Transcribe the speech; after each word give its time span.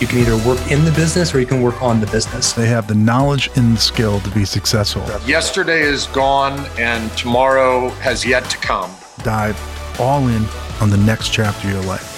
You 0.00 0.06
can 0.06 0.20
either 0.20 0.48
work 0.48 0.58
in 0.70 0.82
the 0.86 0.92
business 0.92 1.34
or 1.34 1.40
you 1.40 1.46
can 1.46 1.60
work 1.60 1.82
on 1.82 2.00
the 2.00 2.06
business. 2.06 2.54
They 2.54 2.66
have 2.68 2.88
the 2.88 2.94
knowledge 2.94 3.50
and 3.56 3.76
the 3.76 3.80
skill 3.80 4.18
to 4.20 4.30
be 4.30 4.46
successful. 4.46 5.02
Yesterday 5.28 5.82
is 5.82 6.06
gone 6.06 6.58
and 6.78 7.12
tomorrow 7.18 7.90
has 8.00 8.24
yet 8.24 8.48
to 8.48 8.56
come. 8.56 8.90
Dive 9.22 9.60
all 10.00 10.26
in 10.28 10.46
on 10.80 10.88
the 10.88 10.96
next 10.96 11.34
chapter 11.34 11.68
of 11.68 11.74
your 11.74 11.82
life. 11.82 12.16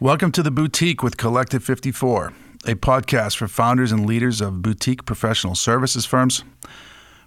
Welcome 0.00 0.32
to 0.32 0.42
the 0.42 0.50
Boutique 0.50 1.04
with 1.04 1.16
Collective 1.16 1.62
54, 1.62 2.32
a 2.66 2.74
podcast 2.74 3.36
for 3.36 3.46
founders 3.46 3.92
and 3.92 4.04
leaders 4.04 4.40
of 4.40 4.62
boutique 4.62 5.04
professional 5.04 5.54
services 5.54 6.04
firms. 6.04 6.42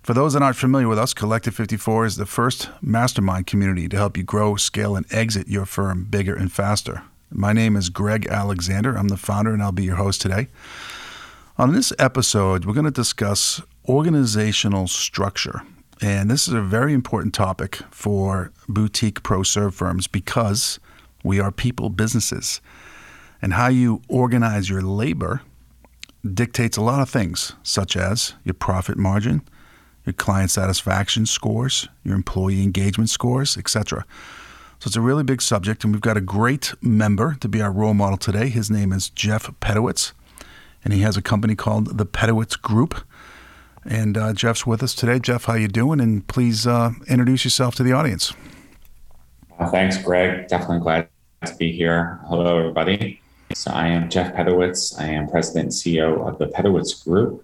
For 0.04 0.14
those 0.14 0.34
that 0.34 0.44
aren't 0.44 0.58
familiar 0.58 0.90
with 0.90 1.00
us, 1.00 1.14
Collective 1.14 1.56
54 1.56 2.06
is 2.06 2.16
the 2.18 2.26
first 2.26 2.70
mastermind 2.82 3.48
community 3.48 3.88
to 3.88 3.96
help 3.96 4.18
you 4.18 4.24
grow, 4.24 4.58
scale, 4.58 4.98
and 4.98 5.06
exit 5.10 5.48
your 5.48 5.66
firm 5.66 6.04
bigger 6.04 6.36
and 6.36 6.52
faster. 6.52 7.04
My 7.32 7.52
name 7.52 7.76
is 7.76 7.90
Greg 7.90 8.26
Alexander. 8.28 8.98
I'm 8.98 9.10
the 9.10 9.18
founder, 9.18 9.54
and 9.54 9.62
I'll 9.62 9.74
be 9.74 9.84
your 9.84 9.98
host 9.98 10.22
today. 10.22 10.48
On 11.58 11.74
this 11.74 11.92
episode, 12.00 12.64
we're 12.64 12.74
going 12.74 12.86
to 12.86 12.92
discuss 12.92 13.62
organizational 13.88 14.88
structure. 14.88 15.64
And 16.02 16.32
this 16.32 16.48
is 16.48 16.54
a 16.54 16.62
very 16.62 16.94
important 16.94 17.34
topic 17.34 17.80
for 17.92 18.54
boutique 18.70 19.24
pro 19.24 19.44
serve 19.44 19.76
firms 19.76 20.08
because 20.08 20.80
we 21.22 21.40
are 21.42 21.52
people 21.52 21.90
businesses. 21.90 22.62
And 23.42 23.54
how 23.54 23.68
you 23.68 24.02
organize 24.08 24.70
your 24.70 24.82
labor 24.82 25.42
dictates 26.34 26.78
a 26.78 26.82
lot 26.82 27.02
of 27.02 27.10
things, 27.10 27.54
such 27.62 27.98
as 27.98 28.36
your 28.46 28.54
profit 28.54 28.98
margin, 28.98 29.42
your 30.06 30.14
client 30.14 30.50
satisfaction 30.50 31.26
scores, 31.26 31.90
your 32.06 32.16
employee 32.16 32.64
engagement 32.64 33.10
scores, 33.10 33.58
etc. 33.58 34.06
So 34.80 34.90
it's 34.90 34.96
a 34.96 35.02
really 35.02 35.24
big 35.24 35.42
subject, 35.42 35.84
and 35.84 35.92
we've 35.92 36.02
got 36.02 36.18
a 36.18 36.22
great 36.22 36.72
member 36.84 37.36
to 37.40 37.50
be 37.50 37.62
our 37.64 37.72
role 37.72 37.96
model 37.96 38.18
today. 38.18 38.50
His 38.50 38.70
name 38.70 38.94
is 38.94 39.10
Jeff 39.10 39.50
Pedowitz, 39.60 40.12
and 40.84 40.94
he 40.94 41.02
has 41.02 41.18
a 41.18 41.22
company 41.22 41.56
called 41.56 41.98
the 41.98 42.06
Pedowitz 42.06 42.62
Group. 42.62 43.04
And 43.84 44.16
uh, 44.16 44.34
Jeff's 44.34 44.68
with 44.68 44.84
us 44.84 44.94
today. 44.94 45.18
Jeff, 45.18 45.46
how 45.46 45.56
you 45.56 45.68
doing? 45.68 46.00
And 46.00 46.28
please 46.28 46.68
uh, 46.68 46.92
introduce 47.08 47.44
yourself 47.44 47.74
to 47.76 47.84
the 47.84 47.92
audience. 47.92 48.34
Thanks, 49.72 49.98
Greg. 49.98 50.48
Definitely 50.48 50.82
glad 50.82 51.08
to 51.44 51.56
be 51.56 51.72
here. 51.72 52.20
Hello, 52.28 52.60
everybody. 52.60 53.20
So 53.56 53.72
I 53.72 53.88
am 53.88 54.10
Jeff 54.12 54.36
Pedowitz. 54.36 55.00
I 55.02 55.08
am 55.08 55.28
president 55.28 55.64
and 55.64 55.74
CEO 55.74 56.28
of 56.28 56.38
the 56.38 56.50
Pedowitz 56.50 57.04
Group. 57.04 57.44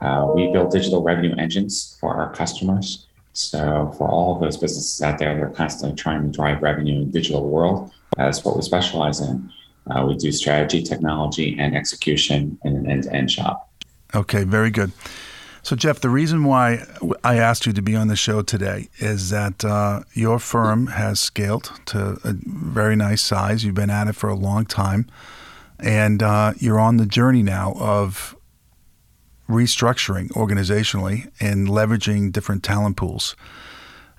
Uh, 0.00 0.32
we 0.34 0.50
build 0.50 0.72
digital 0.72 1.02
revenue 1.02 1.34
engines 1.36 1.98
for 2.00 2.14
our 2.14 2.32
customers. 2.32 3.06
So 3.40 3.92
for 3.96 4.08
all 4.08 4.34
of 4.34 4.40
those 4.40 4.56
businesses 4.56 5.00
out 5.02 5.18
there 5.18 5.34
that 5.34 5.42
are 5.42 5.50
constantly 5.50 5.96
trying 5.96 6.22
to 6.22 6.28
drive 6.28 6.62
revenue 6.62 7.00
in 7.00 7.06
the 7.06 7.12
digital 7.12 7.48
world, 7.48 7.92
that's 8.16 8.44
what 8.44 8.56
we 8.56 8.62
specialize 8.62 9.20
in. 9.20 9.50
Uh, 9.90 10.04
we 10.06 10.16
do 10.16 10.30
strategy, 10.30 10.82
technology, 10.82 11.56
and 11.58 11.74
execution 11.74 12.58
in 12.64 12.76
an 12.76 12.90
end-to-end 12.90 13.30
shop. 13.30 13.70
Okay, 14.14 14.44
very 14.44 14.70
good. 14.70 14.92
So, 15.62 15.76
Jeff, 15.76 16.00
the 16.00 16.08
reason 16.10 16.44
why 16.44 16.86
I 17.22 17.36
asked 17.36 17.66
you 17.66 17.72
to 17.72 17.82
be 17.82 17.94
on 17.94 18.08
the 18.08 18.16
show 18.16 18.42
today 18.42 18.88
is 18.98 19.30
that 19.30 19.64
uh, 19.64 20.02
your 20.14 20.38
firm 20.38 20.88
has 20.88 21.20
scaled 21.20 21.72
to 21.86 22.18
a 22.24 22.34
very 22.44 22.96
nice 22.96 23.22
size. 23.22 23.64
You've 23.64 23.74
been 23.74 23.90
at 23.90 24.08
it 24.08 24.14
for 24.14 24.30
a 24.30 24.34
long 24.34 24.64
time, 24.64 25.06
and 25.78 26.22
uh, 26.22 26.54
you're 26.58 26.80
on 26.80 26.96
the 26.96 27.06
journey 27.06 27.42
now 27.42 27.74
of 27.78 28.34
restructuring 29.50 30.28
organizationally 30.30 31.30
and 31.40 31.68
leveraging 31.68 32.32
different 32.32 32.62
talent 32.62 32.96
pools. 32.96 33.36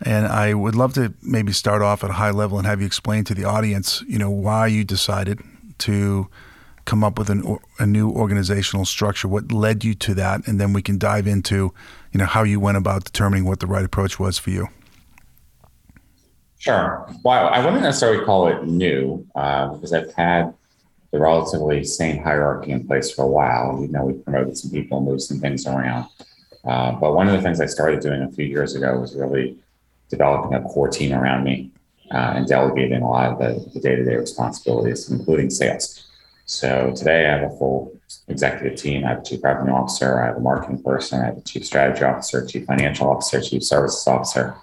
And 0.04 0.26
I 0.28 0.54
would 0.54 0.76
love 0.76 0.94
to 0.96 1.14
maybe 1.22 1.52
start 1.52 1.82
off 1.82 2.04
at 2.04 2.10
a 2.10 2.14
high 2.14 2.32
level 2.32 2.58
and 2.58 2.68
have 2.68 2.80
you 2.80 2.88
explain 2.88 3.24
to 3.26 3.36
the 3.36 3.46
audience, 3.46 4.04
you 4.08 4.18
know, 4.18 4.32
why 4.32 4.68
you 4.68 4.84
decided 4.84 5.40
to 5.80 6.28
come 6.86 7.04
up 7.04 7.20
with 7.20 7.30
an, 7.30 7.58
a 7.80 7.86
new 7.86 8.09
organizational 8.09 8.86
structure, 8.86 9.28
what 9.28 9.52
led 9.52 9.84
you 9.84 9.94
to 9.94 10.14
that, 10.16 10.48
and 10.48 10.59
then 10.59 10.74
we 10.74 10.82
can 10.82 10.98
dive 10.98 11.28
into, 11.28 11.74
you 12.12 12.18
know, 12.18 12.26
how 12.26 12.44
you 12.44 12.59
went 12.59 12.78
about 12.78 13.03
determining 13.03 13.46
what 13.46 13.59
the 13.59 13.68
right 13.68 13.86
approach 13.86 14.19
was 14.19 14.40
for 14.40 14.50
you. 14.50 14.68
Sure. 16.58 17.08
Well, 17.24 17.48
I 17.48 17.63
wouldn't 17.63 17.84
necessarily 17.84 18.24
call 18.25 18.48
it 18.48 18.66
new 18.66 19.25
uh, 19.36 19.69
because 19.69 19.94
I've 19.94 20.13
had 20.13 20.53
the 21.12 21.20
relatively 21.20 21.84
same 21.84 22.24
hierarchy 22.24 22.72
in 22.72 22.88
place 22.88 23.12
for 23.12 23.24
a 23.24 23.28
while. 23.28 23.80
You 23.82 23.90
know, 23.90 24.06
we 24.06 24.14
promoted 24.14 24.58
some 24.58 24.72
people, 24.72 25.02
moved 25.02 25.22
some 25.22 25.40
things 25.40 25.68
around. 25.68 26.08
Uh, 26.64 26.94
but 26.94 27.14
one 27.14 27.28
of 27.28 27.34
the 27.34 27.42
things 27.42 27.60
I 27.60 27.66
started 27.66 28.00
doing 28.00 28.22
a 28.22 28.32
few 28.32 28.46
years 28.46 28.76
ago 28.76 29.00
was 29.00 29.16
really 29.16 29.58
developing 30.10 30.54
a 30.54 30.62
core 30.62 30.90
team 30.90 31.14
around 31.14 31.44
me 31.44 31.72
uh, 32.12 32.34
and 32.36 32.48
delegating 32.48 33.02
a 33.02 33.10
lot 33.10 33.32
of 33.32 33.74
the, 33.74 33.80
day-to-day 33.80 34.16
responsibilities, 34.16 35.10
including 35.10 35.50
sales. 35.50 36.08
So 36.46 36.94
today 36.96 37.28
I 37.28 37.38
have 37.38 37.52
a 37.52 37.58
full 37.58 37.98
executive 38.28 38.78
team. 38.78 39.06
I 39.06 39.10
have 39.10 39.20
a 39.20 39.24
chief 39.24 39.44
revenue 39.44 39.74
officer, 39.74 40.22
I 40.22 40.28
have 40.28 40.38
a 40.38 40.42
marketing 40.42 40.84
person, 40.84 41.22
I 41.22 41.26
have 41.28 41.38
a 41.38 41.42
chief 41.42 41.66
strategy 41.66 42.04
officer, 42.04 42.46
chief 42.46 42.66
financial 42.66 43.10
officer, 43.10 43.42
chief 43.42 43.64
services 43.64 44.06
officer, 44.08 44.56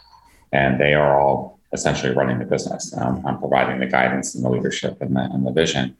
and 0.52 0.78
they 0.78 0.94
are 0.94 1.18
all 1.18 1.58
essentially 1.72 2.14
running 2.14 2.38
the 2.38 2.44
business. 2.44 2.94
Um, 2.96 3.22
I'm 3.26 3.38
providing 3.38 3.80
the 3.80 3.86
guidance 3.86 4.34
and 4.34 4.44
the 4.44 4.50
leadership 4.50 5.00
and 5.00 5.16
the, 5.16 5.20
and 5.20 5.46
the 5.46 5.50
vision 5.50 5.96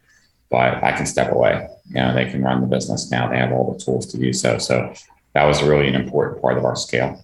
but 0.51 0.83
I 0.83 0.93
can 0.93 1.07
step 1.07 1.33
away. 1.33 1.69
You 1.89 1.95
know, 1.95 2.15
they 2.15 2.31
can 2.31 2.43
run 2.43 2.61
the 2.61 2.67
business 2.67 3.11
now. 3.11 3.29
They 3.29 3.39
have 3.39 3.53
all 3.53 3.73
the 3.73 3.79
tools 3.79 4.07
to 4.07 4.19
do 4.19 4.33
so. 4.33 4.59
So 4.59 4.93
that 5.35 5.45
was 5.45 5.63
really 5.63 5.89
an 5.89 5.95
important 5.95 6.41
part 6.41 6.59
of 6.59 6.65
our 6.65 6.77
scale. 6.77 7.23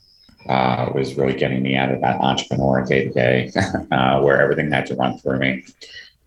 Uh, 0.48 0.90
was 0.94 1.14
really 1.14 1.32
getting 1.32 1.62
me 1.62 1.74
out 1.74 1.90
of 1.90 2.02
that 2.02 2.20
entrepreneur 2.20 2.84
day 2.84 3.04
to 3.06 3.10
day, 3.10 3.50
where 3.88 4.42
everything 4.42 4.70
had 4.70 4.84
to 4.86 4.94
run 4.94 5.18
through 5.18 5.38
me. 5.38 5.64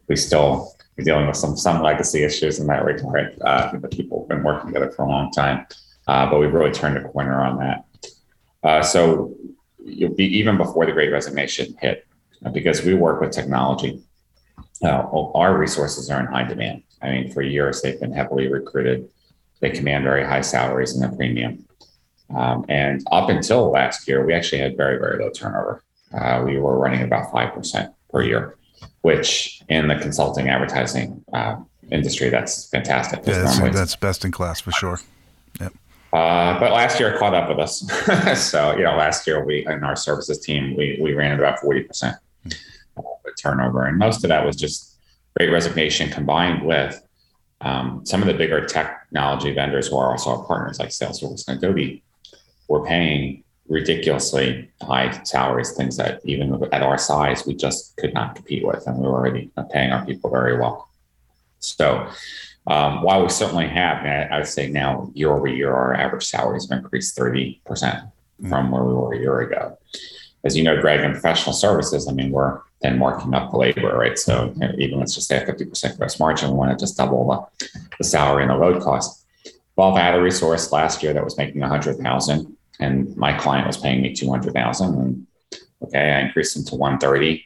We 0.08 0.16
still 0.16 0.74
are 0.98 1.04
dealing 1.04 1.28
with 1.28 1.36
some 1.36 1.56
some 1.56 1.84
legacy 1.84 2.24
issues 2.24 2.60
in 2.60 2.66
that 2.66 2.84
regard. 2.84 3.40
Uh, 3.42 3.78
the 3.78 3.88
people 3.88 4.22
have 4.22 4.30
been 4.30 4.44
working 4.44 4.74
together 4.74 4.90
for 4.90 5.04
a 5.04 5.08
long 5.08 5.32
time, 5.32 5.68
uh, 6.08 6.28
but 6.32 6.40
we've 6.40 6.54
really 6.54 6.72
turned 6.72 6.98
a 6.98 7.08
corner 7.10 7.40
on 7.42 7.60
that. 7.60 7.86
Uh, 8.64 8.82
so 8.82 9.36
be 9.86 10.26
even 10.40 10.58
before 10.58 10.88
the 10.88 10.92
Great 10.92 11.12
Resignation 11.12 11.76
hit, 11.80 12.08
because 12.54 12.84
we 12.84 12.96
work 12.96 13.22
with 13.22 13.32
technology. 13.32 14.02
Uh, 14.84 15.04
our 15.36 15.58
resources 15.58 16.10
are 16.10 16.20
in 16.20 16.26
high 16.26 16.44
demand. 16.44 16.84
I 17.02 17.12
mean, 17.12 17.32
for 17.32 17.42
years 17.42 17.82
they've 17.82 18.00
been 18.00 18.14
heavily 18.14 18.48
recruited. 18.48 19.10
They 19.60 19.70
command 19.72 20.04
very 20.04 20.26
high 20.26 20.42
salaries 20.42 20.96
and 20.96 21.12
a 21.12 21.16
premium. 21.16 21.66
Um, 22.36 22.66
and 22.68 23.06
up 23.12 23.30
until 23.30 23.72
last 23.72 24.08
year, 24.08 24.26
we 24.26 24.34
actually 24.34 24.60
had 24.60 24.76
very, 24.76 24.98
very 24.98 25.24
low 25.24 25.30
turnover. 25.30 25.84
Uh, 26.14 26.44
we 26.46 26.60
were 26.60 26.78
running 26.78 27.02
about 27.04 27.32
5% 27.32 27.94
per 28.12 28.22
year, 28.22 28.56
which 29.02 29.62
in 29.70 29.88
the 29.88 29.96
consulting 29.96 30.50
advertising 30.50 31.24
uh, 31.34 31.58
industry, 31.92 32.30
that's 32.30 32.70
fantastic. 32.70 33.20
Yeah, 33.26 33.44
that's, 33.44 33.60
that's, 33.60 33.96
best 33.96 34.26
in 34.26 34.32
class 34.32 34.60
for 34.60 34.72
sure. 34.72 35.00
Yep. 35.60 35.74
Uh, 36.14 36.60
but 36.60 36.72
last 36.72 37.00
year 37.00 37.18
caught 37.18 37.34
up 37.34 37.50
with 37.50 37.60
us. 37.60 37.80
so, 38.52 38.76
you 38.76 38.84
know, 38.84 38.96
last 38.96 39.26
year 39.26 39.44
we, 39.44 39.66
in 39.66 39.84
our 39.84 39.96
services 39.96 40.40
team, 40.40 40.76
we, 40.76 41.00
we 41.02 41.14
ran 41.14 41.32
at 41.32 41.40
about 41.40 41.60
40% 41.60 42.18
turnover. 43.38 43.86
And 43.86 43.98
most 43.98 44.24
of 44.24 44.30
that 44.30 44.46
was 44.46 44.56
just 44.56 44.97
great 45.38 45.52
resignation 45.52 46.10
combined 46.10 46.66
with 46.66 47.02
um, 47.62 48.06
some 48.06 48.22
of 48.22 48.28
the 48.28 48.34
bigger 48.34 48.66
technology 48.66 49.54
vendors 49.54 49.88
who 49.88 49.98
are 49.98 50.12
also 50.12 50.32
our 50.32 50.44
partners 50.46 50.80
like 50.80 50.90
Salesforce 50.90 51.48
and 51.48 51.58
Adobe 51.58 52.04
were 52.68 52.86
paying 52.86 53.44
ridiculously 53.68 54.70
high 54.82 55.12
salaries, 55.24 55.74
things 55.74 55.98
that 55.98 56.22
even 56.24 56.64
at 56.72 56.84
our 56.84 56.98
size 56.98 57.46
we 57.46 57.54
just 57.54 57.96
could 57.98 58.14
not 58.14 58.36
compete 58.36 58.66
with, 58.66 58.86
and 58.88 58.98
we 58.98 59.08
were 59.08 59.16
already 59.16 59.50
paying 59.72 59.92
our 59.92 60.06
people 60.06 60.30
very 60.30 60.58
well. 60.58 60.90
So 61.60 62.08
um, 62.68 63.02
while 63.02 63.24
we 63.24 63.30
certainly 63.30 63.68
have, 63.68 64.06
I 64.06 64.38
would 64.38 64.48
say 64.48 64.70
now 64.70 65.12
year 65.14 65.32
over 65.32 65.48
year, 65.48 65.74
our 65.74 65.96
average 65.96 66.26
salaries 66.26 66.70
have 66.70 66.80
increased 66.80 67.18
30% 67.18 67.60
mm-hmm. 67.62 68.50
from 68.50 68.72
where 68.72 68.84
we 68.84 68.94
were 68.94 69.14
a 69.14 69.20
year 69.20 69.42
ago. 69.42 69.78
As 70.44 70.56
you 70.56 70.64
know, 70.64 70.80
Greg, 70.80 71.02
in 71.02 71.12
professional 71.12 71.54
services, 71.54 72.08
I 72.08 72.14
mean, 72.14 72.32
we're 72.32 72.62
then 72.82 72.98
marking 72.98 73.34
up 73.34 73.52
the 73.52 73.58
labor, 73.58 73.98
right? 73.98 74.18
So 74.18 74.54
you 74.56 74.60
know, 74.60 74.72
even 74.78 75.00
let's 75.00 75.16
just 75.16 75.28
say 75.28 75.42
a 75.42 75.46
50% 75.46 75.98
gross 75.98 76.20
margin, 76.20 76.52
we 76.52 76.56
want 76.56 76.72
to 76.72 76.84
just 76.84 76.98
double 76.98 77.50
the, 77.60 77.80
the 77.98 78.04
salary 78.04 78.44
and 78.44 78.52
the 78.52 78.58
load 78.58 78.82
cost. 78.82 79.26
Well, 79.76 79.92
if 79.92 79.96
I 79.96 80.02
had 80.02 80.16
a 80.16 80.22
resource 80.22 80.72
last 80.72 81.04
year 81.04 81.14
that 81.14 81.24
was 81.24 81.38
making 81.38 81.62
100,000 81.62 82.58
and 82.80 83.18
my 83.18 83.34
client 83.34 83.68
was 83.68 83.78
paying 83.78 84.02
me 84.02 84.14
200,000 84.14 84.96
and 84.96 85.28
okay, 85.84 86.14
I 86.14 86.20
increased 86.22 86.56
them 86.56 86.66
to 86.66 86.76
130, 86.76 87.46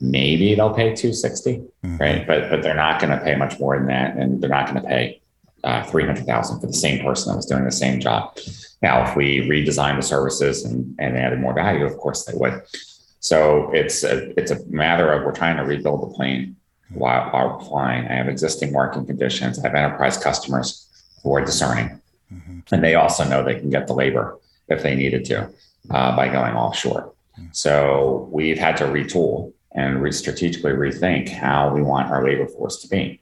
maybe 0.00 0.54
they'll 0.54 0.74
pay 0.74 0.94
260, 0.94 1.52
mm-hmm. 1.84 1.96
right? 1.96 2.26
But, 2.26 2.50
but 2.50 2.62
they're 2.62 2.74
not 2.74 3.00
going 3.00 3.16
to 3.16 3.24
pay 3.24 3.34
much 3.36 3.58
more 3.58 3.76
than 3.76 3.86
that. 3.88 4.16
And 4.16 4.40
they're 4.40 4.50
not 4.50 4.68
going 4.70 4.82
to 4.82 4.88
pay 4.88 5.20
uh, 5.64 5.82
300,000 5.84 6.60
for 6.60 6.66
the 6.66 6.72
same 6.72 7.02
person 7.02 7.32
that 7.32 7.36
was 7.36 7.46
doing 7.46 7.64
the 7.64 7.72
same 7.72 8.00
job. 8.00 8.36
Now, 8.82 9.08
if 9.08 9.16
we 9.16 9.40
redesign 9.40 9.96
the 9.96 10.02
services 10.02 10.64
and, 10.64 10.94
and 10.98 11.16
added 11.16 11.40
more 11.40 11.54
value, 11.54 11.84
of 11.84 11.96
course 11.96 12.24
they 12.24 12.36
would. 12.36 12.62
So 13.26 13.72
it's 13.72 14.04
a, 14.04 14.38
it's 14.38 14.52
a 14.52 14.64
matter 14.66 15.12
of 15.12 15.24
we're 15.24 15.32
trying 15.32 15.56
to 15.56 15.64
rebuild 15.64 16.00
the 16.02 16.14
plane 16.14 16.54
while, 16.90 17.28
while 17.30 17.58
flying. 17.58 18.06
I 18.06 18.14
have 18.14 18.28
existing 18.28 18.72
working 18.72 19.04
conditions. 19.04 19.58
I 19.58 19.62
have 19.62 19.74
enterprise 19.74 20.16
customers 20.16 20.88
who 21.24 21.34
are 21.34 21.44
discerning, 21.44 22.00
mm-hmm. 22.32 22.60
and 22.72 22.84
they 22.84 22.94
also 22.94 23.24
know 23.24 23.42
they 23.42 23.58
can 23.58 23.68
get 23.68 23.88
the 23.88 23.94
labor 23.94 24.38
if 24.68 24.84
they 24.84 24.94
needed 24.94 25.24
to 25.24 25.50
uh, 25.90 26.14
by 26.14 26.28
going 26.28 26.54
offshore. 26.54 27.14
Mm-hmm. 27.36 27.48
So 27.50 28.28
we've 28.30 28.58
had 28.58 28.76
to 28.76 28.84
retool 28.84 29.52
and 29.72 30.00
re- 30.00 30.12
strategically 30.12 30.72
rethink 30.72 31.28
how 31.28 31.74
we 31.74 31.82
want 31.82 32.12
our 32.12 32.24
labor 32.24 32.46
force 32.46 32.80
to 32.82 32.88
be. 32.88 33.20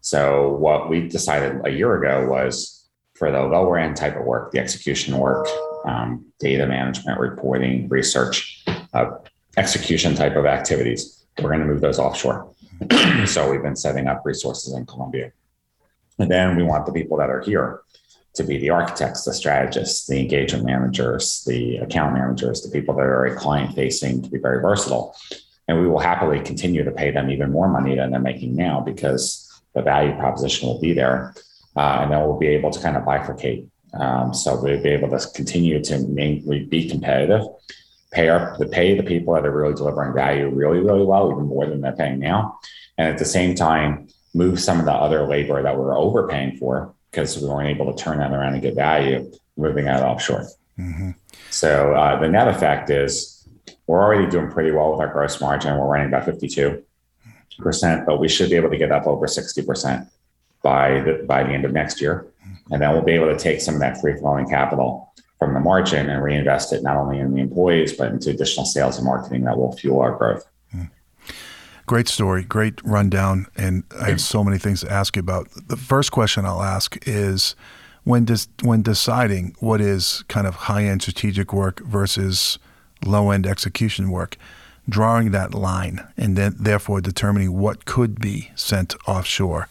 So, 0.00 0.54
what 0.54 0.88
we 0.88 1.08
decided 1.08 1.60
a 1.64 1.70
year 1.70 2.02
ago 2.02 2.26
was 2.28 2.88
for 3.14 3.30
the 3.30 3.42
lower 3.42 3.78
end 3.78 3.96
type 3.96 4.16
of 4.16 4.24
work, 4.24 4.50
the 4.50 4.58
execution 4.58 5.16
work, 5.16 5.46
um, 5.84 6.26
data 6.40 6.66
management, 6.66 7.20
reporting, 7.20 7.88
research, 7.88 8.64
uh, 8.94 9.10
execution 9.56 10.14
type 10.14 10.36
of 10.36 10.46
activities, 10.46 11.24
we're 11.38 11.50
going 11.50 11.60
to 11.60 11.66
move 11.66 11.80
those 11.80 11.98
offshore. 11.98 12.52
so, 13.26 13.50
we've 13.50 13.62
been 13.62 13.76
setting 13.76 14.06
up 14.06 14.22
resources 14.24 14.74
in 14.74 14.86
Colombia. 14.86 15.32
And 16.18 16.30
then 16.30 16.56
we 16.56 16.62
want 16.62 16.86
the 16.86 16.92
people 16.92 17.16
that 17.18 17.30
are 17.30 17.40
here 17.40 17.82
to 18.34 18.44
be 18.44 18.58
the 18.58 18.70
architects, 18.70 19.24
the 19.24 19.34
strategists, 19.34 20.06
the 20.06 20.18
engagement 20.18 20.64
managers, 20.64 21.44
the 21.46 21.76
account 21.78 22.14
managers, 22.14 22.62
the 22.62 22.70
people 22.70 22.94
that 22.94 23.02
are 23.02 23.26
very 23.26 23.36
client 23.36 23.74
facing 23.74 24.22
to 24.22 24.30
be 24.30 24.38
very 24.38 24.60
versatile. 24.60 25.14
And 25.68 25.80
we 25.80 25.86
will 25.86 25.98
happily 25.98 26.40
continue 26.40 26.82
to 26.82 26.90
pay 26.90 27.10
them 27.10 27.30
even 27.30 27.52
more 27.52 27.68
money 27.68 27.94
than 27.94 28.10
they're 28.10 28.20
making 28.20 28.56
now 28.56 28.80
because 28.80 29.48
the 29.74 29.82
value 29.82 30.14
proposition 30.16 30.68
will 30.68 30.80
be 30.80 30.92
there. 30.92 31.34
Uh, 31.76 32.00
and 32.02 32.12
then 32.12 32.20
we'll 32.20 32.38
be 32.38 32.48
able 32.48 32.70
to 32.70 32.80
kind 32.80 32.96
of 32.96 33.04
bifurcate. 33.04 33.68
Um, 33.94 34.32
so 34.32 34.60
we'll 34.60 34.82
be 34.82 34.90
able 34.90 35.10
to 35.10 35.26
continue 35.34 35.82
to 35.84 36.66
be 36.68 36.88
competitive, 36.88 37.42
pay 38.12 38.28
our, 38.28 38.56
the 38.58 38.66
pay 38.66 38.96
the 38.96 39.02
people 39.02 39.34
that 39.34 39.46
are 39.46 39.50
really 39.50 39.74
delivering 39.74 40.14
value 40.14 40.48
really, 40.50 40.80
really 40.80 41.04
well, 41.04 41.30
even 41.32 41.46
more 41.46 41.66
than 41.66 41.80
they're 41.80 41.92
paying 41.92 42.18
now. 42.18 42.58
And 42.98 43.08
at 43.08 43.18
the 43.18 43.24
same 43.24 43.54
time, 43.54 44.08
move 44.34 44.60
some 44.60 44.78
of 44.78 44.84
the 44.84 44.92
other 44.92 45.26
labor 45.26 45.62
that 45.62 45.76
we're 45.76 45.98
overpaying 45.98 46.58
for 46.58 46.94
because 47.10 47.38
we 47.38 47.48
weren't 47.48 47.68
able 47.68 47.92
to 47.92 48.02
turn 48.02 48.18
that 48.18 48.32
around 48.32 48.54
and 48.54 48.62
get 48.62 48.74
value, 48.74 49.30
moving 49.56 49.88
out 49.88 50.02
offshore. 50.02 50.46
Mm-hmm. 50.78 51.10
So 51.50 51.94
uh, 51.94 52.20
the 52.20 52.28
net 52.28 52.48
effect 52.48 52.90
is 52.90 53.46
we're 53.86 54.02
already 54.02 54.30
doing 54.30 54.50
pretty 54.50 54.70
well 54.70 54.92
with 54.92 55.00
our 55.00 55.12
gross 55.12 55.40
margin. 55.40 55.76
We're 55.76 55.86
running 55.86 56.08
about 56.08 56.26
52%, 56.26 56.82
but 58.06 58.20
we 58.20 58.28
should 58.28 58.50
be 58.50 58.56
able 58.56 58.70
to 58.70 58.78
get 58.78 58.92
up 58.92 59.06
over 59.06 59.26
60% 59.26 60.08
by 60.62 61.00
the, 61.00 61.24
by 61.26 61.42
the 61.42 61.50
end 61.50 61.64
of 61.64 61.72
next 61.72 62.00
year. 62.00 62.26
And 62.70 62.80
then 62.80 62.92
we'll 62.92 63.02
be 63.02 63.12
able 63.12 63.26
to 63.26 63.38
take 63.38 63.60
some 63.60 63.74
of 63.74 63.80
that 63.80 64.00
free 64.00 64.16
flowing 64.16 64.48
capital 64.48 65.11
from 65.42 65.54
the 65.54 65.60
margin 65.60 66.08
and 66.08 66.22
reinvest 66.22 66.72
it 66.72 66.84
not 66.84 66.96
only 66.96 67.18
in 67.18 67.34
the 67.34 67.40
employees, 67.40 67.92
but 67.92 68.12
into 68.12 68.30
additional 68.30 68.64
sales 68.64 68.96
and 68.96 69.04
marketing 69.04 69.42
that 69.42 69.58
will 69.58 69.72
fuel 69.72 70.00
our 70.00 70.16
growth. 70.16 70.46
Great 71.86 72.06
story, 72.06 72.44
great 72.44 72.80
rundown, 72.84 73.46
and 73.56 73.82
I 74.00 74.10
have 74.10 74.20
so 74.20 74.44
many 74.44 74.56
things 74.56 74.82
to 74.82 74.90
ask 74.90 75.16
you 75.16 75.20
about. 75.20 75.48
The 75.66 75.76
first 75.76 76.12
question 76.12 76.46
I'll 76.46 76.62
ask 76.62 76.96
is 77.08 77.56
when 78.04 78.24
des- 78.24 78.46
when 78.62 78.82
deciding 78.82 79.56
what 79.58 79.80
is 79.80 80.22
kind 80.28 80.46
of 80.46 80.54
high 80.54 80.84
end 80.84 81.02
strategic 81.02 81.52
work 81.52 81.80
versus 81.80 82.60
low 83.04 83.32
end 83.32 83.48
execution 83.48 84.12
work, 84.12 84.36
drawing 84.88 85.32
that 85.32 85.54
line 85.54 86.06
and 86.16 86.36
then 86.36 86.54
therefore 86.58 87.00
determining 87.00 87.58
what 87.58 87.84
could 87.84 88.20
be 88.20 88.52
sent 88.54 88.94
offshore. 89.08 89.68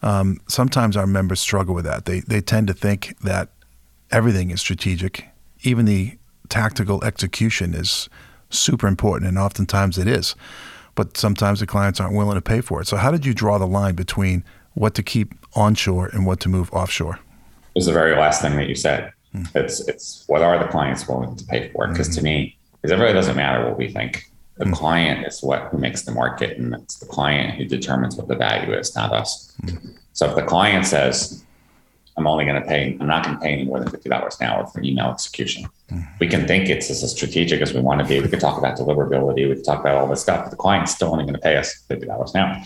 Um, 0.00 0.40
sometimes 0.46 0.96
our 0.96 1.08
members 1.08 1.40
struggle 1.40 1.74
with 1.74 1.84
that. 1.84 2.04
They 2.04 2.20
they 2.20 2.40
tend 2.40 2.68
to 2.68 2.72
think 2.72 3.18
that 3.18 3.50
everything 4.12 4.50
is 4.50 4.60
strategic, 4.60 5.26
even 5.62 5.86
the 5.86 6.18
tactical 6.48 7.02
execution 7.04 7.74
is 7.74 8.08
super 8.50 8.86
important, 8.86 9.28
and 9.28 9.38
oftentimes 9.38 9.98
it 9.98 10.06
is 10.06 10.34
but 10.94 11.16
sometimes 11.16 11.60
the 11.60 11.66
clients 11.66 12.00
aren't 12.00 12.14
willing 12.14 12.34
to 12.34 12.42
pay 12.42 12.60
for 12.60 12.80
it. 12.80 12.86
So, 12.86 12.96
how 12.96 13.10
did 13.10 13.24
you 13.24 13.34
draw 13.34 13.58
the 13.58 13.66
line 13.66 13.94
between 13.94 14.44
what 14.74 14.94
to 14.94 15.02
keep 15.02 15.34
onshore 15.54 16.08
and 16.08 16.26
what 16.26 16.40
to 16.40 16.48
move 16.48 16.72
offshore? 16.72 17.14
It 17.14 17.74
was 17.74 17.86
the 17.86 17.92
very 17.92 18.16
last 18.16 18.42
thing 18.42 18.56
that 18.56 18.68
you 18.68 18.74
said. 18.74 19.12
Mm. 19.34 19.48
It's 19.54 19.80
it's 19.88 20.24
what 20.26 20.42
are 20.42 20.58
the 20.58 20.70
clients 20.70 21.08
willing 21.08 21.36
to 21.36 21.44
pay 21.44 21.70
for? 21.70 21.88
Because 21.88 22.08
mm-hmm. 22.08 22.18
to 22.18 22.24
me, 22.24 22.58
because 22.80 22.92
it 22.92 23.00
really 23.00 23.14
doesn't 23.14 23.36
matter 23.36 23.64
what 23.64 23.78
we 23.78 23.90
think. 23.90 24.30
The 24.58 24.66
mm. 24.66 24.74
client 24.74 25.26
is 25.26 25.42
what 25.42 25.68
who 25.70 25.78
makes 25.78 26.02
the 26.02 26.12
market, 26.12 26.58
and 26.58 26.74
it's 26.74 26.98
the 26.98 27.06
client 27.06 27.54
who 27.54 27.64
determines 27.64 28.16
what 28.16 28.28
the 28.28 28.36
value 28.36 28.74
is, 28.74 28.94
not 28.94 29.12
us. 29.12 29.54
Mm. 29.62 29.96
So 30.12 30.28
if 30.28 30.36
the 30.36 30.42
client 30.42 30.84
says, 30.84 31.42
I'm 32.16 32.26
only 32.26 32.44
going 32.44 32.60
to 32.60 32.66
pay, 32.66 32.96
I'm 33.00 33.06
not 33.06 33.24
going 33.24 33.36
to 33.36 33.42
pay 33.42 33.52
any 33.52 33.64
more 33.64 33.80
than 33.80 33.88
$50 33.88 34.40
an 34.40 34.46
hour 34.46 34.66
for 34.66 34.82
email 34.82 35.10
execution. 35.10 35.64
Mm-hmm. 35.90 36.00
We 36.20 36.28
can 36.28 36.46
think 36.46 36.68
it's 36.68 36.90
as 36.90 37.10
strategic 37.10 37.62
as 37.62 37.72
we 37.72 37.80
want 37.80 38.00
to 38.02 38.06
be. 38.06 38.20
We 38.20 38.28
could 38.28 38.40
talk 38.40 38.58
about 38.58 38.76
deliverability. 38.76 39.48
We 39.48 39.54
could 39.54 39.64
talk 39.64 39.80
about 39.80 39.96
all 39.96 40.06
this 40.06 40.20
stuff, 40.20 40.44
but 40.44 40.50
the 40.50 40.56
client's 40.56 40.94
still 40.94 41.10
only 41.10 41.24
going 41.24 41.34
to 41.34 41.40
pay 41.40 41.56
us 41.56 41.84
$50 41.88 42.34
an 42.34 42.40
hour. 42.40 42.64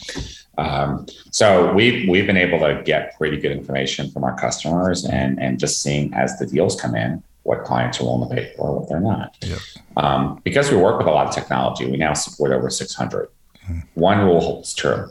Um, 0.59 1.07
so 1.31 1.73
we've, 1.75 2.09
we've 2.09 2.27
been 2.27 2.37
able 2.37 2.59
to 2.61 2.83
get 2.85 3.17
pretty 3.17 3.37
good 3.37 3.53
information 3.53 4.11
from 4.11 4.25
our 4.25 4.37
customers 4.37 5.05
and, 5.05 5.41
and 5.41 5.61
just 5.61 5.81
seeing 5.81 6.13
as 6.15 6.39
the 6.39 6.47
deals 6.47 6.81
come 6.81 6.97
in, 6.97 7.23
what 7.45 7.63
clients 7.63 8.01
are 8.01 8.05
willing 8.05 8.29
to 8.29 8.35
pay 8.35 8.53
for, 8.57 8.81
what 8.81 8.89
they're 8.89 9.01
not. 9.01 9.37
Yep. 9.43 9.59
Um, 9.97 10.41
because 10.43 10.71
we 10.71 10.77
work 10.77 10.99
with 10.99 11.07
a 11.07 11.11
lot 11.13 11.29
of 11.29 11.35
technology, 11.35 11.89
we 11.89 11.97
now 11.97 12.15
support 12.15 12.51
over 12.51 12.69
600. 12.69 13.29
Mm-hmm. 13.29 13.79
One 13.95 14.25
rule 14.25 14.41
holds 14.41 14.75
true 14.75 15.09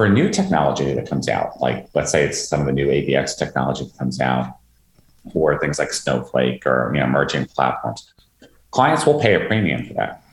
for 0.00 0.06
a 0.06 0.08
new 0.08 0.30
technology 0.30 0.94
that 0.94 1.06
comes 1.06 1.28
out, 1.28 1.60
like 1.60 1.86
let's 1.92 2.10
say 2.10 2.24
it's 2.24 2.48
some 2.48 2.60
of 2.60 2.64
the 2.64 2.72
new 2.72 2.86
AVX 2.86 3.36
technology 3.36 3.84
that 3.84 3.98
comes 3.98 4.18
out, 4.18 4.56
or 5.34 5.58
things 5.58 5.78
like 5.78 5.92
Snowflake 5.92 6.66
or 6.66 6.90
you 6.94 7.00
know 7.00 7.04
emerging 7.04 7.44
platforms, 7.44 8.10
clients 8.70 9.04
will 9.04 9.20
pay 9.20 9.34
a 9.34 9.46
premium 9.46 9.84
for 9.84 9.92
that 9.92 10.24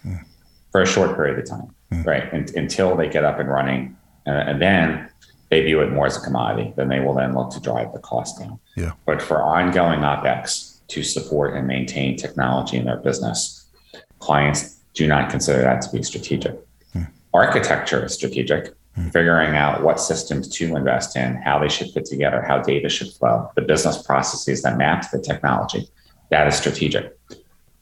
for 0.71 0.81
a 0.81 0.85
short 0.85 1.17
period 1.17 1.37
of 1.37 1.49
time, 1.49 1.75
right? 2.05 2.31
And, 2.31 2.49
until 2.51 2.95
they 2.95 3.09
get 3.09 3.25
up 3.25 3.39
and 3.39 3.49
running, 3.49 3.97
uh, 4.25 4.29
and 4.29 4.61
then 4.61 5.09
they 5.49 5.61
view 5.63 5.81
it 5.81 5.91
more 5.91 6.05
as 6.05 6.15
a 6.15 6.21
commodity. 6.21 6.71
Then 6.77 6.87
they 6.87 7.01
will 7.01 7.15
then 7.15 7.35
look 7.35 7.49
to 7.49 7.59
drive 7.59 7.91
the 7.91 7.99
cost 7.99 8.39
down. 8.39 8.61
Yeah. 8.77 8.93
But 9.05 9.21
for 9.21 9.43
ongoing 9.43 9.99
OpEx 9.99 10.79
to 10.87 11.03
support 11.03 11.55
and 11.55 11.67
maintain 11.67 12.15
technology 12.15 12.77
in 12.77 12.85
their 12.85 13.01
business, 13.01 13.65
clients 14.19 14.77
do 14.93 15.07
not 15.07 15.29
consider 15.29 15.61
that 15.63 15.81
to 15.81 15.91
be 15.91 16.03
strategic. 16.03 16.55
Mm. 16.95 17.09
Architecture 17.33 18.05
is 18.05 18.13
strategic 18.13 18.76
Figuring 19.11 19.55
out 19.55 19.83
what 19.83 19.99
systems 19.99 20.47
to 20.47 20.75
invest 20.75 21.15
in, 21.15 21.35
how 21.35 21.59
they 21.59 21.69
should 21.69 21.91
fit 21.91 22.05
together, 22.05 22.41
how 22.41 22.61
data 22.63 22.89
should 22.89 23.09
flow, 23.09 23.51
the 23.55 23.61
business 23.61 24.01
processes 24.01 24.63
that 24.63 24.75
map 24.75 25.03
to 25.03 25.17
the 25.17 25.23
technology. 25.23 25.87
That 26.29 26.47
is 26.47 26.55
strategic. 26.55 27.15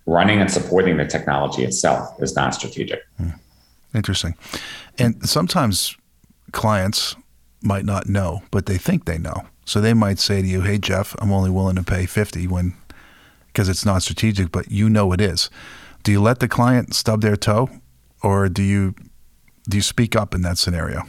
Running 0.06 0.41
and 0.41 0.51
supporting 0.51 0.97
the 0.97 1.06
technology 1.06 1.63
itself 1.63 2.21
is 2.21 2.35
not 2.35 2.53
strategic. 2.53 3.01
Hmm. 3.17 3.29
Interesting. 3.94 4.35
And 5.00 5.27
sometimes 5.27 5.95
clients 6.51 7.15
might 7.61 7.85
not 7.85 8.07
know, 8.07 8.44
but 8.51 8.65
they 8.65 8.77
think 8.77 9.06
they 9.06 9.18
know. 9.18 9.45
So 9.63 9.79
they 9.79 9.94
might 9.94 10.19
say 10.19 10.41
to 10.41 10.47
you, 10.47 10.61
"Hey 10.61 10.77
Jeff, 10.77 11.15
I'm 11.19 11.31
only 11.31 11.50
willing 11.50 11.77
to 11.77 11.83
pay 11.83 12.06
50 12.06 12.45
when 12.47 12.75
because 13.47 13.69
it's 13.69 13.85
not 13.85 14.03
strategic, 14.03 14.51
but 14.51 14.69
you 14.69 14.89
know 14.89 15.11
it 15.13 15.21
is." 15.21 15.50
Do 16.03 16.11
you 16.11 16.21
let 16.21 16.39
the 16.39 16.47
client 16.47 16.94
stub 16.94 17.21
their 17.21 17.38
toe 17.38 17.69
or 18.21 18.50
do 18.50 18.61
you 18.61 18.94
do 19.67 19.77
you 19.77 19.83
speak 19.83 20.15
up 20.15 20.33
in 20.33 20.41
that 20.41 20.57
scenario? 20.57 21.03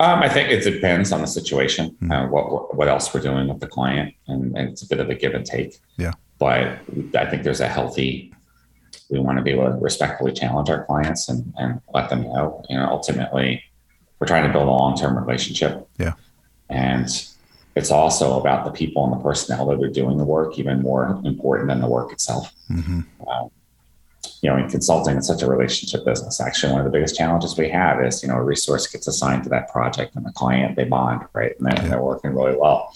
Um, 0.00 0.20
I 0.20 0.28
think 0.28 0.50
it 0.50 0.62
depends 0.62 1.10
on 1.10 1.20
the 1.20 1.26
situation, 1.26 1.90
mm-hmm. 1.90 2.12
uh, 2.12 2.28
what 2.28 2.76
what 2.76 2.86
else 2.86 3.12
we're 3.12 3.20
doing 3.20 3.48
with 3.48 3.58
the 3.58 3.66
client, 3.66 4.14
and, 4.28 4.56
and, 4.56 4.68
it's 4.68 4.82
a 4.82 4.86
bit 4.86 5.00
of 5.00 5.10
a 5.10 5.14
give 5.14 5.34
and 5.34 5.44
take. 5.44 5.80
Yeah. 5.96 6.12
But 6.38 6.78
I 7.16 7.26
think 7.26 7.42
there's 7.42 7.60
a 7.60 7.66
healthy. 7.66 8.32
We 9.10 9.18
want 9.18 9.38
to 9.38 9.42
be 9.42 9.50
able 9.50 9.64
to 9.64 9.72
respectfully 9.72 10.32
challenge 10.32 10.70
our 10.70 10.84
clients 10.84 11.28
and, 11.28 11.52
and 11.56 11.80
let 11.92 12.10
them 12.10 12.22
know. 12.22 12.64
You 12.68 12.76
know, 12.76 12.86
ultimately, 12.86 13.60
we're 14.20 14.28
trying 14.28 14.46
to 14.46 14.52
build 14.52 14.68
a 14.68 14.70
long 14.70 14.96
term 14.96 15.18
relationship. 15.18 15.88
Yeah. 15.98 16.12
And 16.68 17.08
it's 17.74 17.90
also 17.90 18.38
about 18.38 18.64
the 18.66 18.70
people 18.70 19.04
and 19.04 19.12
the 19.12 19.22
personnel 19.22 19.66
that 19.66 19.82
are 19.82 19.88
doing 19.90 20.16
the 20.16 20.24
work, 20.24 20.58
even 20.60 20.80
more 20.80 21.20
important 21.24 21.68
than 21.68 21.80
the 21.80 21.88
work 21.88 22.12
itself. 22.12 22.52
Mm-hmm. 22.70 23.00
Um, 23.28 23.50
you 24.42 24.48
know, 24.50 24.56
in 24.56 24.68
consulting, 24.68 25.16
it's 25.16 25.26
such 25.26 25.42
a 25.42 25.50
relationship 25.50 26.04
business. 26.04 26.40
Actually, 26.40 26.72
one 26.72 26.80
of 26.80 26.84
the 26.84 26.90
biggest 26.90 27.16
challenges 27.16 27.56
we 27.56 27.68
have 27.68 28.00
is, 28.04 28.22
you 28.22 28.28
know, 28.28 28.36
a 28.36 28.42
resource 28.42 28.86
gets 28.86 29.06
assigned 29.06 29.42
to 29.44 29.48
that 29.50 29.68
project 29.70 30.14
and 30.14 30.24
the 30.24 30.32
client, 30.32 30.76
they 30.76 30.84
bond, 30.84 31.26
right? 31.32 31.58
And 31.58 31.66
they're, 31.66 31.88
they're 31.88 32.02
working 32.02 32.34
really 32.34 32.56
well. 32.56 32.92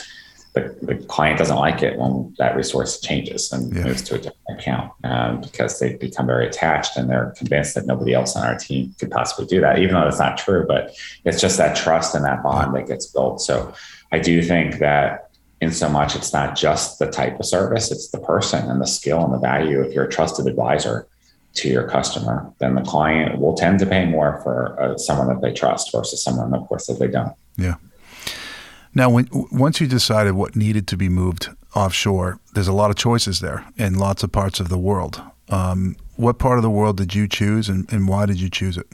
But 0.54 0.80
the 0.86 0.96
client 0.96 1.38
doesn't 1.38 1.56
like 1.56 1.82
it 1.82 1.98
when 1.98 2.34
that 2.38 2.54
resource 2.54 3.00
changes 3.00 3.50
and 3.52 3.74
yeah. 3.74 3.84
moves 3.84 4.02
to 4.02 4.16
a 4.16 4.18
different 4.18 4.60
account 4.60 4.92
um, 5.02 5.40
because 5.40 5.78
they 5.78 5.94
become 5.94 6.26
very 6.26 6.46
attached 6.46 6.96
and 6.98 7.08
they're 7.08 7.32
convinced 7.38 7.74
that 7.74 7.86
nobody 7.86 8.12
else 8.12 8.36
on 8.36 8.46
our 8.46 8.58
team 8.58 8.94
could 8.98 9.10
possibly 9.10 9.46
do 9.46 9.62
that, 9.62 9.78
even 9.78 9.94
though 9.94 10.06
it's 10.06 10.18
not 10.18 10.36
true. 10.36 10.66
But 10.68 10.94
it's 11.24 11.40
just 11.40 11.56
that 11.56 11.74
trust 11.74 12.14
and 12.14 12.24
that 12.26 12.42
bond 12.42 12.76
that 12.76 12.86
gets 12.86 13.06
built. 13.06 13.40
So 13.40 13.72
I 14.12 14.18
do 14.18 14.42
think 14.42 14.78
that 14.78 15.30
in 15.62 15.72
so 15.72 15.88
much 15.88 16.14
it's 16.14 16.34
not 16.34 16.54
just 16.54 16.98
the 16.98 17.10
type 17.10 17.40
of 17.40 17.46
service, 17.46 17.90
it's 17.90 18.10
the 18.10 18.18
person 18.18 18.68
and 18.70 18.80
the 18.80 18.86
skill 18.86 19.24
and 19.24 19.32
the 19.32 19.38
value. 19.38 19.80
If 19.80 19.94
you're 19.94 20.04
a 20.04 20.10
trusted 20.10 20.46
advisor, 20.46 21.08
to 21.54 21.68
your 21.68 21.88
customer, 21.88 22.50
then 22.58 22.74
the 22.74 22.82
client 22.82 23.38
will 23.38 23.54
tend 23.54 23.78
to 23.80 23.86
pay 23.86 24.06
more 24.06 24.40
for 24.42 24.80
uh, 24.80 24.96
someone 24.96 25.28
that 25.28 25.40
they 25.40 25.52
trust 25.52 25.92
versus 25.92 26.22
someone, 26.22 26.54
of 26.54 26.66
course, 26.66 26.86
that 26.86 26.98
they 26.98 27.08
don't. 27.08 27.34
Yeah. 27.56 27.74
Now, 28.94 29.10
when 29.10 29.28
once 29.50 29.80
you 29.80 29.86
decided 29.86 30.34
what 30.34 30.54
needed 30.56 30.86
to 30.88 30.96
be 30.96 31.08
moved 31.08 31.48
offshore, 31.74 32.38
there's 32.54 32.68
a 32.68 32.72
lot 32.72 32.90
of 32.90 32.96
choices 32.96 33.40
there 33.40 33.66
in 33.76 33.98
lots 33.98 34.22
of 34.22 34.32
parts 34.32 34.60
of 34.60 34.68
the 34.68 34.78
world. 34.78 35.22
Um, 35.48 35.96
what 36.16 36.38
part 36.38 36.58
of 36.58 36.62
the 36.62 36.70
world 36.70 36.96
did 36.98 37.14
you 37.14 37.26
choose, 37.26 37.68
and, 37.68 37.90
and 37.92 38.06
why 38.08 38.26
did 38.26 38.40
you 38.40 38.50
choose 38.50 38.76
it? 38.76 38.86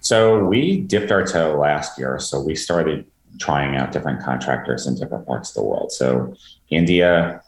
So 0.00 0.44
we 0.44 0.82
dipped 0.82 1.10
our 1.10 1.24
toe 1.26 1.58
last 1.58 1.98
year. 1.98 2.20
So 2.20 2.40
we 2.40 2.54
started 2.54 3.04
trying 3.40 3.76
out 3.76 3.92
different 3.92 4.22
contractors 4.22 4.86
in 4.86 4.96
different 4.96 5.26
parts 5.26 5.50
of 5.50 5.54
the 5.56 5.64
world. 5.64 5.90
So 5.92 6.34
India, 6.70 7.42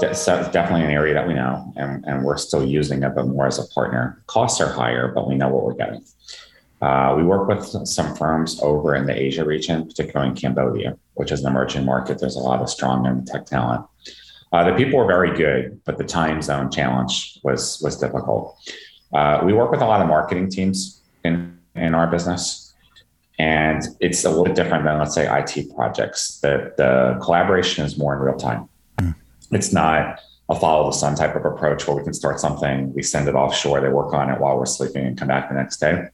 definitely 0.00 0.84
an 0.84 0.90
area 0.90 1.14
that 1.14 1.26
we 1.26 1.34
know, 1.34 1.72
and, 1.76 2.04
and 2.06 2.24
we're 2.24 2.36
still 2.36 2.64
using 2.64 3.02
it, 3.02 3.14
but 3.14 3.26
more 3.26 3.46
as 3.46 3.58
a 3.58 3.66
partner. 3.68 4.22
Costs 4.26 4.60
are 4.60 4.72
higher, 4.72 5.08
but 5.08 5.28
we 5.28 5.34
know 5.34 5.48
what 5.48 5.64
we're 5.64 5.74
getting. 5.74 6.04
Uh, 6.80 7.14
we 7.16 7.22
work 7.22 7.48
with 7.48 7.86
some 7.86 8.16
firms 8.16 8.60
over 8.60 8.94
in 8.96 9.06
the 9.06 9.16
Asia 9.16 9.44
region, 9.44 9.86
particularly 9.86 10.30
in 10.30 10.36
Cambodia, 10.36 10.98
which 11.14 11.30
is 11.30 11.40
an 11.40 11.46
emerging 11.46 11.84
market. 11.84 12.18
There's 12.18 12.34
a 12.34 12.40
lot 12.40 12.60
of 12.60 12.68
strong 12.68 13.06
and 13.06 13.24
tech 13.26 13.46
talent. 13.46 13.86
Uh, 14.52 14.68
the 14.68 14.76
people 14.76 14.98
were 14.98 15.06
very 15.06 15.34
good, 15.36 15.80
but 15.84 15.96
the 15.96 16.04
time 16.04 16.42
zone 16.42 16.70
challenge 16.70 17.38
was 17.44 17.80
was 17.82 17.96
difficult. 17.96 18.58
Uh, 19.12 19.40
we 19.44 19.52
work 19.52 19.70
with 19.70 19.80
a 19.80 19.86
lot 19.86 20.00
of 20.00 20.08
marketing 20.08 20.50
teams 20.50 21.00
in 21.24 21.56
in 21.76 21.94
our 21.94 22.08
business, 22.08 22.74
and 23.38 23.84
it's 24.00 24.24
a 24.24 24.30
little 24.30 24.52
different 24.52 24.84
than 24.84 24.98
let's 24.98 25.14
say 25.14 25.26
IT 25.26 25.74
projects. 25.74 26.40
The 26.40 26.74
the 26.76 27.18
collaboration 27.22 27.84
is 27.84 27.96
more 27.96 28.14
in 28.14 28.20
real 28.20 28.36
time. 28.36 28.68
It's 29.52 29.72
not 29.72 30.20
a 30.48 30.58
follow 30.58 30.86
the 30.86 30.96
sun 30.96 31.14
type 31.14 31.36
of 31.36 31.44
approach 31.44 31.86
where 31.86 31.96
we 31.96 32.02
can 32.02 32.12
start 32.12 32.40
something, 32.40 32.92
we 32.94 33.02
send 33.02 33.28
it 33.28 33.34
offshore, 33.34 33.80
they 33.80 33.88
work 33.88 34.12
on 34.12 34.30
it 34.30 34.40
while 34.40 34.58
we're 34.58 34.66
sleeping, 34.66 35.06
and 35.06 35.16
come 35.16 35.28
back 35.28 35.48
the 35.48 35.54
next 35.54 35.78
day 35.78 36.08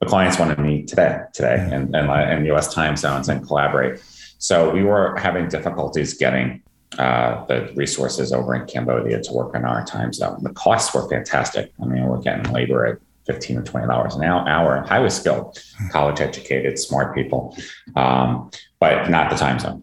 the 0.00 0.06
clients 0.06 0.38
want 0.38 0.54
to 0.54 0.62
meet 0.62 0.88
today, 0.88 1.20
today, 1.32 1.68
and 1.72 1.94
and, 1.94 2.32
in 2.32 2.46
U.S. 2.46 2.72
time 2.72 2.96
zones 2.96 3.28
and 3.28 3.46
collaborate. 3.46 4.02
So 4.38 4.70
we 4.70 4.84
were 4.84 5.16
having 5.16 5.48
difficulties 5.48 6.14
getting 6.14 6.62
uh, 6.98 7.44
the 7.46 7.72
resources 7.74 8.32
over 8.32 8.54
in 8.54 8.66
Cambodia 8.66 9.22
to 9.22 9.32
work 9.32 9.54
on 9.54 9.64
our 9.64 9.84
time 9.84 10.12
zone. 10.12 10.42
The 10.42 10.50
costs 10.50 10.94
were 10.94 11.08
fantastic. 11.08 11.72
I 11.82 11.86
mean, 11.86 12.04
we're 12.04 12.20
getting 12.20 12.52
labor 12.52 12.86
at 12.86 12.98
fifteen 13.26 13.56
or 13.56 13.62
twenty 13.62 13.86
dollars 13.86 14.14
an 14.14 14.24
hour, 14.24 14.82
highly 14.82 15.10
skilled, 15.10 15.58
college 15.90 16.20
educated, 16.20 16.78
smart 16.78 17.14
people, 17.14 17.56
um, 17.96 18.50
but 18.78 19.08
not 19.08 19.30
the 19.30 19.36
time 19.36 19.58
zone. 19.58 19.82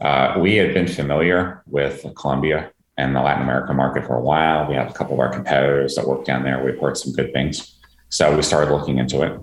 Uh, 0.00 0.36
we 0.38 0.56
had 0.56 0.72
been 0.72 0.86
familiar 0.86 1.62
with 1.66 2.04
Colombia 2.16 2.70
and 2.96 3.14
the 3.14 3.20
Latin 3.20 3.42
American 3.42 3.76
market 3.76 4.06
for 4.06 4.16
a 4.16 4.20
while. 4.20 4.68
We 4.68 4.74
have 4.74 4.90
a 4.90 4.94
couple 4.94 5.14
of 5.14 5.20
our 5.20 5.32
competitors 5.32 5.94
that 5.94 6.06
work 6.06 6.24
down 6.24 6.42
there. 6.42 6.62
We've 6.64 6.78
heard 6.78 6.96
some 6.96 7.12
good 7.12 7.32
things. 7.32 7.78
So 8.08 8.34
we 8.34 8.42
started 8.42 8.72
looking 8.72 8.98
into 8.98 9.22
it. 9.22 9.38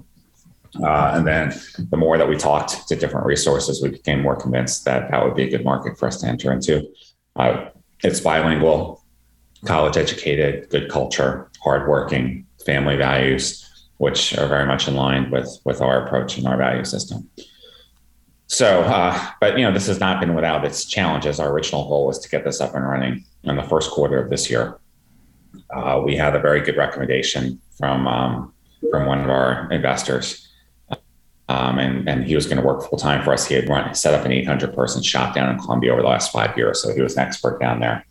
Uh, 0.81 1.11
and 1.15 1.25
then 1.25 1.53
the 1.89 1.97
more 1.97 2.17
that 2.17 2.27
we 2.27 2.35
talked 2.35 2.87
to 2.87 2.95
different 2.95 3.25
resources, 3.25 3.81
we 3.81 3.89
became 3.89 4.21
more 4.21 4.35
convinced 4.35 4.85
that 4.85 5.09
that 5.09 5.23
would 5.23 5.35
be 5.35 5.43
a 5.43 5.49
good 5.49 5.63
market 5.63 5.97
for 5.97 6.07
us 6.07 6.21
to 6.21 6.27
enter 6.27 6.51
into. 6.51 6.87
Uh, 7.35 7.69
it's 8.03 8.19
bilingual, 8.19 9.03
college 9.65 9.97
educated, 9.97 10.69
good 10.69 10.89
culture, 10.89 11.49
hardworking, 11.63 12.45
family 12.65 12.95
values, 12.95 13.63
which 13.97 14.37
are 14.37 14.47
very 14.47 14.67
much 14.67 14.87
in 14.87 14.95
line 14.95 15.31
with 15.31 15.49
with 15.63 15.81
our 15.81 16.05
approach 16.05 16.37
and 16.37 16.47
our 16.47 16.57
value 16.57 16.85
system. 16.85 17.27
So, 18.47 18.81
uh, 18.81 19.31
but 19.41 19.57
you 19.57 19.63
know, 19.63 19.73
this 19.73 19.87
has 19.87 19.99
not 19.99 20.19
been 20.19 20.33
without 20.33 20.63
its 20.63 20.85
challenges. 20.85 21.39
Our 21.39 21.51
original 21.51 21.87
goal 21.87 22.07
was 22.07 22.19
to 22.19 22.29
get 22.29 22.43
this 22.43 22.61
up 22.61 22.75
and 22.75 22.87
running 22.87 23.25
in 23.43 23.55
the 23.55 23.63
first 23.63 23.91
quarter 23.91 24.21
of 24.21 24.29
this 24.29 24.49
year. 24.49 24.79
Uh, 25.75 26.01
we 26.03 26.15
had 26.15 26.35
a 26.35 26.39
very 26.39 26.61
good 26.61 26.77
recommendation 26.77 27.59
from 27.77 28.07
um, 28.07 28.53
from 28.91 29.05
one 29.05 29.21
of 29.21 29.29
our 29.29 29.69
investors 29.71 30.47
um, 31.49 31.79
and, 31.79 32.07
and 32.09 32.25
he 32.25 32.35
was 32.35 32.45
going 32.45 32.57
to 32.57 32.63
work 32.63 32.83
full 32.83 32.97
time 32.97 33.23
for 33.23 33.31
us. 33.31 33.47
He 33.47 33.55
had 33.55 33.69
run 33.69 33.93
set 33.95 34.13
up 34.13 34.25
an 34.25 34.31
800 34.33 34.73
person 34.75 35.01
shop 35.01 35.33
down 35.33 35.49
in 35.49 35.57
Colombia 35.57 35.93
over 35.93 36.01
the 36.01 36.07
last 36.07 36.31
five 36.31 36.57
years, 36.57 36.81
so 36.81 36.93
he 36.93 37.01
was 37.01 37.15
an 37.15 37.19
expert 37.25 37.59
down 37.59 37.79
there. 37.79 38.05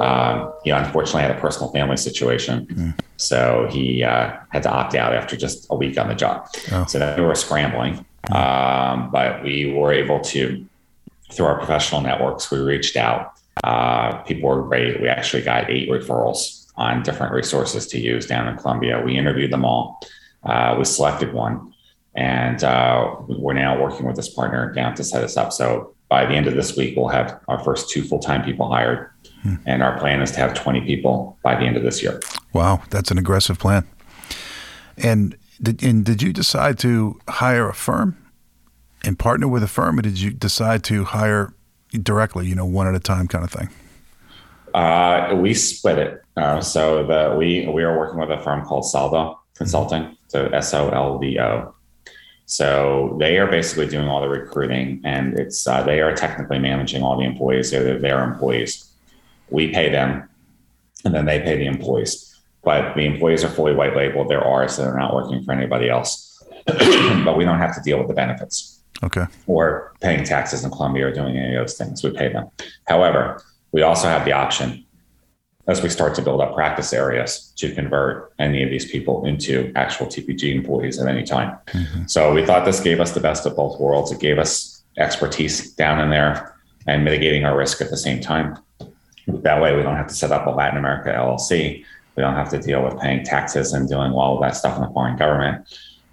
Um, 0.00 0.52
he 0.64 0.70
unfortunately 0.70 1.22
had 1.22 1.30
a 1.30 1.40
personal 1.40 1.70
family 1.70 1.96
situation, 1.96 2.66
mm. 2.66 3.00
so 3.18 3.68
he 3.70 4.02
uh, 4.02 4.36
had 4.50 4.64
to 4.64 4.70
opt 4.70 4.96
out 4.96 5.14
after 5.14 5.36
just 5.36 5.66
a 5.70 5.76
week 5.76 5.96
on 5.98 6.08
the 6.08 6.14
job. 6.14 6.48
Oh. 6.72 6.84
So 6.86 6.98
then 6.98 7.18
we 7.18 7.24
were 7.24 7.36
scrambling, 7.36 8.04
um, 8.30 9.10
but 9.10 9.42
we 9.42 9.72
were 9.72 9.92
able 9.92 10.20
to, 10.20 10.64
through 11.32 11.46
our 11.46 11.58
professional 11.58 12.00
networks, 12.00 12.50
we 12.50 12.58
reached 12.58 12.96
out. 12.96 13.32
Uh, 13.64 14.18
people 14.22 14.48
were 14.48 14.62
great. 14.62 15.00
We 15.00 15.08
actually 15.08 15.42
got 15.42 15.70
eight 15.70 15.88
referrals 15.88 16.70
on 16.76 17.02
different 17.02 17.32
resources 17.32 17.86
to 17.88 17.98
use 17.98 18.26
down 18.26 18.48
in 18.48 18.56
Colombia. 18.56 19.02
We 19.04 19.16
interviewed 19.16 19.52
them 19.52 19.64
all. 19.64 20.00
Uh, 20.44 20.76
we 20.78 20.84
selected 20.84 21.32
one 21.32 21.72
and 22.14 22.62
uh, 22.62 23.14
we're 23.26 23.54
now 23.54 23.80
working 23.80 24.06
with 24.06 24.16
this 24.16 24.28
partner 24.28 24.72
down 24.72 24.94
to 24.96 25.04
set 25.04 25.24
us 25.24 25.36
up. 25.36 25.52
So 25.52 25.94
by 26.08 26.26
the 26.26 26.34
end 26.34 26.46
of 26.46 26.54
this 26.54 26.76
week, 26.76 26.96
we'll 26.96 27.08
have 27.08 27.40
our 27.48 27.58
first 27.58 27.90
two 27.90 28.02
full 28.02 28.18
time 28.18 28.44
people 28.44 28.68
hired. 28.68 29.10
Hmm. 29.42 29.54
And 29.66 29.82
our 29.82 29.98
plan 29.98 30.20
is 30.20 30.30
to 30.32 30.38
have 30.38 30.54
20 30.54 30.82
people 30.82 31.38
by 31.42 31.54
the 31.54 31.62
end 31.62 31.76
of 31.76 31.82
this 31.82 32.02
year. 32.02 32.20
Wow, 32.52 32.82
that's 32.90 33.10
an 33.10 33.18
aggressive 33.18 33.58
plan. 33.58 33.86
And 34.98 35.36
did, 35.60 35.82
and 35.82 36.04
did 36.04 36.22
you 36.22 36.32
decide 36.32 36.78
to 36.80 37.20
hire 37.28 37.68
a 37.68 37.74
firm 37.74 38.16
and 39.04 39.18
partner 39.18 39.48
with 39.48 39.62
a 39.62 39.68
firm, 39.68 39.98
or 39.98 40.02
did 40.02 40.20
you 40.20 40.30
decide 40.30 40.84
to 40.84 41.04
hire 41.04 41.52
directly, 42.02 42.46
you 42.46 42.54
know, 42.54 42.64
one 42.64 42.86
at 42.86 42.94
a 42.94 43.00
time 43.00 43.26
kind 43.26 43.44
of 43.44 43.50
thing? 43.50 43.68
Uh, 44.74 45.34
we 45.36 45.52
split 45.52 45.98
it. 45.98 46.22
Uh, 46.36 46.60
so 46.60 47.04
the, 47.06 47.34
we 47.36 47.66
we 47.66 47.82
are 47.82 47.98
working 47.98 48.18
with 48.18 48.30
a 48.30 48.40
firm 48.42 48.64
called 48.64 48.84
Solvo 48.84 49.36
Consulting, 49.54 50.16
so 50.28 50.46
S 50.46 50.72
O 50.72 50.88
L 50.88 51.18
V 51.18 51.38
O, 51.38 51.74
so 52.46 53.16
they 53.20 53.38
are 53.38 53.46
basically 53.46 53.86
doing 53.86 54.08
all 54.08 54.22
the 54.22 54.28
recruiting, 54.28 55.00
and 55.04 55.38
it's 55.38 55.66
uh, 55.66 55.82
they 55.82 56.00
are 56.00 56.14
technically 56.14 56.58
managing 56.58 57.02
all 57.02 57.18
the 57.18 57.24
employees. 57.24 57.70
They're 57.70 57.98
their 57.98 58.24
employees. 58.24 58.90
We 59.50 59.70
pay 59.72 59.90
them, 59.90 60.28
and 61.04 61.14
then 61.14 61.26
they 61.26 61.40
pay 61.40 61.58
the 61.58 61.66
employees. 61.66 62.31
But 62.64 62.94
the 62.94 63.02
employees 63.02 63.42
are 63.44 63.48
fully 63.48 63.74
white 63.74 63.96
labeled. 63.96 64.28
They're 64.28 64.44
ours, 64.44 64.74
so 64.76 64.82
they're 64.82 64.96
not 64.96 65.14
working 65.14 65.42
for 65.42 65.52
anybody 65.52 65.88
else. 65.88 66.42
but 66.66 67.36
we 67.36 67.44
don't 67.44 67.58
have 67.58 67.74
to 67.74 67.82
deal 67.82 67.98
with 67.98 68.08
the 68.08 68.14
benefits. 68.14 68.80
Okay. 69.02 69.26
Or 69.46 69.92
paying 70.00 70.24
taxes 70.24 70.62
in 70.64 70.70
Colombia 70.70 71.08
or 71.08 71.12
doing 71.12 71.36
any 71.36 71.56
of 71.56 71.62
those 71.62 71.76
things. 71.76 72.04
We 72.04 72.10
pay 72.10 72.32
them. 72.32 72.48
However, 72.86 73.42
we 73.72 73.82
also 73.82 74.06
have 74.06 74.24
the 74.24 74.32
option 74.32 74.84
as 75.66 75.82
we 75.82 75.88
start 75.88 76.14
to 76.16 76.22
build 76.22 76.40
up 76.40 76.54
practice 76.54 76.92
areas 76.92 77.52
to 77.56 77.72
convert 77.74 78.32
any 78.38 78.62
of 78.62 78.70
these 78.70 78.90
people 78.90 79.24
into 79.24 79.72
actual 79.76 80.06
TPG 80.06 80.54
employees 80.54 80.98
at 80.98 81.06
any 81.06 81.22
time. 81.22 81.56
Mm-hmm. 81.68 82.06
So 82.06 82.32
we 82.32 82.44
thought 82.44 82.64
this 82.64 82.80
gave 82.80 83.00
us 83.00 83.12
the 83.12 83.20
best 83.20 83.46
of 83.46 83.54
both 83.56 83.78
worlds. 83.78 84.10
It 84.10 84.18
gave 84.18 84.38
us 84.38 84.82
expertise 84.98 85.72
down 85.72 86.00
in 86.00 86.10
there 86.10 86.56
and 86.86 87.04
mitigating 87.04 87.44
our 87.44 87.56
risk 87.56 87.80
at 87.80 87.90
the 87.90 87.96
same 87.96 88.20
time. 88.20 88.58
That 89.28 89.62
way, 89.62 89.76
we 89.76 89.82
don't 89.82 89.96
have 89.96 90.08
to 90.08 90.14
set 90.14 90.32
up 90.32 90.46
a 90.46 90.50
Latin 90.50 90.78
America 90.78 91.10
LLC. 91.10 91.84
We 92.16 92.22
don't 92.22 92.34
have 92.34 92.50
to 92.50 92.58
deal 92.58 92.82
with 92.84 92.98
paying 93.00 93.24
taxes 93.24 93.72
and 93.72 93.88
doing 93.88 94.12
all 94.12 94.36
of 94.36 94.42
that 94.42 94.56
stuff 94.56 94.76
in 94.76 94.82
the 94.82 94.90
foreign 94.90 95.16
government, 95.16 95.66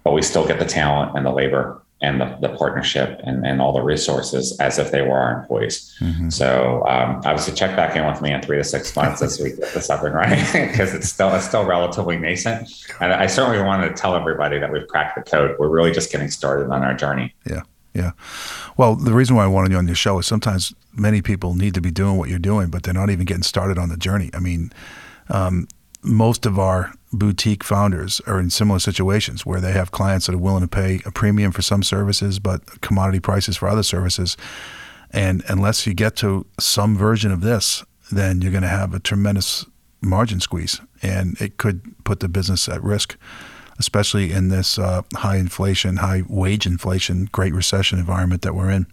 but 0.04 0.12
we 0.12 0.22
still 0.22 0.46
get 0.46 0.58
the 0.58 0.64
talent 0.64 1.16
and 1.16 1.26
the 1.26 1.32
labor 1.32 1.82
and 2.02 2.20
the, 2.20 2.36
the 2.40 2.48
partnership 2.56 3.20
and, 3.24 3.46
and 3.46 3.60
all 3.60 3.72
the 3.72 3.82
resources 3.82 4.58
as 4.58 4.78
if 4.78 4.90
they 4.90 5.02
were 5.02 5.18
our 5.18 5.40
employees. 5.40 5.94
Mm-hmm. 6.00 6.30
So 6.30 6.82
um, 6.88 7.16
obviously 7.26 7.54
check 7.54 7.76
back 7.76 7.94
in 7.94 8.06
with 8.06 8.22
me 8.22 8.32
in 8.32 8.40
three 8.40 8.56
to 8.56 8.64
six 8.64 8.96
months 8.96 9.20
as 9.20 9.38
we 9.38 9.50
get 9.50 9.74
this 9.74 9.90
up 9.90 10.02
and 10.02 10.14
running 10.14 10.42
because 10.52 10.94
it's 10.94 11.08
still 11.08 11.34
it's 11.34 11.46
still 11.46 11.64
relatively 11.64 12.16
nascent. 12.16 12.70
And 13.00 13.12
I 13.12 13.26
certainly 13.26 13.62
wanted 13.62 13.88
to 13.88 13.94
tell 13.94 14.14
everybody 14.14 14.58
that 14.58 14.72
we've 14.72 14.86
cracked 14.86 15.16
the 15.16 15.30
code. 15.30 15.56
We're 15.58 15.68
really 15.68 15.92
just 15.92 16.10
getting 16.10 16.30
started 16.30 16.70
on 16.70 16.82
our 16.82 16.94
journey. 16.94 17.34
Yeah. 17.46 17.62
Yeah. 17.92 18.12
Well, 18.76 18.94
the 18.94 19.12
reason 19.12 19.34
why 19.36 19.44
I 19.44 19.48
wanted 19.48 19.72
you 19.72 19.78
on 19.78 19.86
your 19.86 19.96
show 19.96 20.18
is 20.20 20.26
sometimes 20.26 20.72
many 20.94 21.22
people 21.22 21.54
need 21.54 21.74
to 21.74 21.80
be 21.80 21.90
doing 21.90 22.16
what 22.16 22.28
you're 22.28 22.38
doing, 22.38 22.70
but 22.70 22.84
they're 22.84 22.94
not 22.94 23.10
even 23.10 23.26
getting 23.26 23.42
started 23.42 23.78
on 23.78 23.88
the 23.88 23.96
journey. 23.96 24.30
I 24.32 24.38
mean, 24.38 24.72
um, 25.28 25.66
most 26.02 26.46
of 26.46 26.58
our 26.58 26.92
boutique 27.12 27.64
founders 27.64 28.20
are 28.26 28.38
in 28.38 28.50
similar 28.50 28.78
situations 28.78 29.44
where 29.44 29.60
they 29.60 29.72
have 29.72 29.90
clients 29.90 30.26
that 30.26 30.34
are 30.34 30.38
willing 30.38 30.62
to 30.62 30.68
pay 30.68 31.00
a 31.04 31.10
premium 31.10 31.52
for 31.52 31.62
some 31.62 31.82
services 31.82 32.38
but 32.38 32.80
commodity 32.80 33.20
prices 33.20 33.56
for 33.56 33.68
other 33.68 33.82
services. 33.82 34.36
And 35.10 35.42
unless 35.48 35.86
you 35.86 35.94
get 35.94 36.16
to 36.16 36.46
some 36.58 36.96
version 36.96 37.32
of 37.32 37.40
this, 37.40 37.84
then 38.12 38.40
you're 38.40 38.52
going 38.52 38.62
to 38.62 38.68
have 38.68 38.94
a 38.94 39.00
tremendous 39.00 39.66
margin 40.00 40.40
squeeze, 40.40 40.80
and 41.02 41.40
it 41.40 41.58
could 41.58 41.82
put 42.04 42.20
the 42.20 42.28
business 42.28 42.68
at 42.68 42.82
risk, 42.82 43.16
especially 43.78 44.32
in 44.32 44.48
this 44.48 44.78
uh, 44.78 45.02
high 45.14 45.36
inflation, 45.36 45.98
high 45.98 46.22
wage 46.28 46.66
inflation, 46.66 47.26
great 47.32 47.52
recession 47.52 47.98
environment 47.98 48.42
that 48.42 48.54
we're 48.54 48.70
in. 48.70 48.86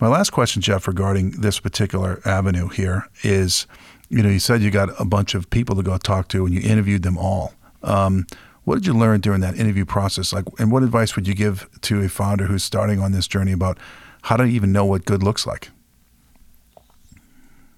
My 0.00 0.08
last 0.08 0.30
question, 0.30 0.62
Jeff, 0.62 0.88
regarding 0.88 1.40
this 1.40 1.60
particular 1.60 2.20
avenue 2.24 2.68
here 2.68 3.08
is 3.22 3.66
you 4.12 4.22
know, 4.22 4.28
you 4.28 4.38
said 4.38 4.60
you 4.60 4.70
got 4.70 4.90
a 5.00 5.06
bunch 5.06 5.34
of 5.34 5.48
people 5.48 5.74
to 5.74 5.82
go 5.82 5.96
talk 5.96 6.28
to, 6.28 6.44
and 6.44 6.54
you 6.54 6.60
interviewed 6.60 7.02
them 7.02 7.16
all. 7.16 7.54
Um, 7.82 8.26
what 8.64 8.74
did 8.74 8.86
you 8.86 8.92
learn 8.92 9.20
during 9.20 9.40
that 9.40 9.56
interview 9.56 9.86
process? 9.86 10.34
Like, 10.34 10.44
and 10.58 10.70
what 10.70 10.82
advice 10.82 11.16
would 11.16 11.26
you 11.26 11.34
give 11.34 11.66
to 11.80 12.02
a 12.02 12.10
founder 12.10 12.44
who's 12.44 12.62
starting 12.62 13.00
on 13.00 13.12
this 13.12 13.26
journey 13.26 13.52
about 13.52 13.78
how 14.20 14.36
to 14.36 14.44
even 14.44 14.70
know 14.70 14.84
what 14.84 15.06
good 15.06 15.22
looks 15.22 15.46
like? 15.46 15.70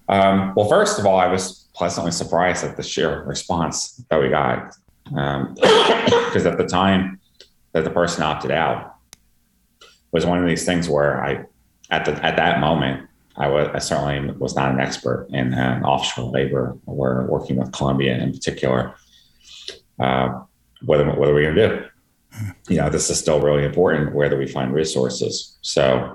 Um, 0.09 0.53
well, 0.55 0.67
first 0.67 0.99
of 0.99 1.05
all, 1.05 1.17
I 1.17 1.27
was 1.27 1.69
pleasantly 1.73 2.11
surprised 2.11 2.65
at 2.65 2.75
the 2.75 2.83
sheer 2.83 3.23
response 3.23 4.03
that 4.09 4.19
we 4.19 4.27
got, 4.27 4.75
because 5.05 5.15
um, 5.15 5.55
at 6.47 6.57
the 6.57 6.67
time 6.69 7.17
that 7.71 7.85
the 7.85 7.89
person 7.89 8.23
opted 8.23 8.51
out 8.51 8.97
was 10.11 10.25
one 10.25 10.41
of 10.41 10.47
these 10.49 10.65
things 10.65 10.89
where 10.89 11.23
I, 11.23 11.45
at 11.89 12.05
the 12.05 12.13
at 12.25 12.35
that 12.37 12.59
moment, 12.59 13.07
I 13.37 13.47
was 13.47 13.67
I 13.73 13.79
certainly 13.79 14.31
was 14.37 14.55
not 14.55 14.71
an 14.71 14.79
expert 14.79 15.27
in 15.31 15.53
uh, 15.53 15.81
offshore 15.83 16.31
labor 16.31 16.77
or 16.85 17.27
working 17.29 17.57
with 17.57 17.71
Colombia 17.71 18.17
in 18.17 18.31
particular. 18.31 18.95
Uh, 19.99 20.41
what, 20.83 21.05
what 21.17 21.29
are 21.29 21.33
we 21.33 21.43
going 21.43 21.55
to 21.55 21.67
do? 21.67 21.85
You 22.67 22.77
know, 22.77 22.89
this 22.89 23.09
is 23.09 23.17
still 23.17 23.39
really 23.39 23.63
important. 23.63 24.13
Where 24.13 24.29
do 24.29 24.37
we 24.37 24.47
find 24.47 24.73
resources? 24.73 25.57
So, 25.61 26.13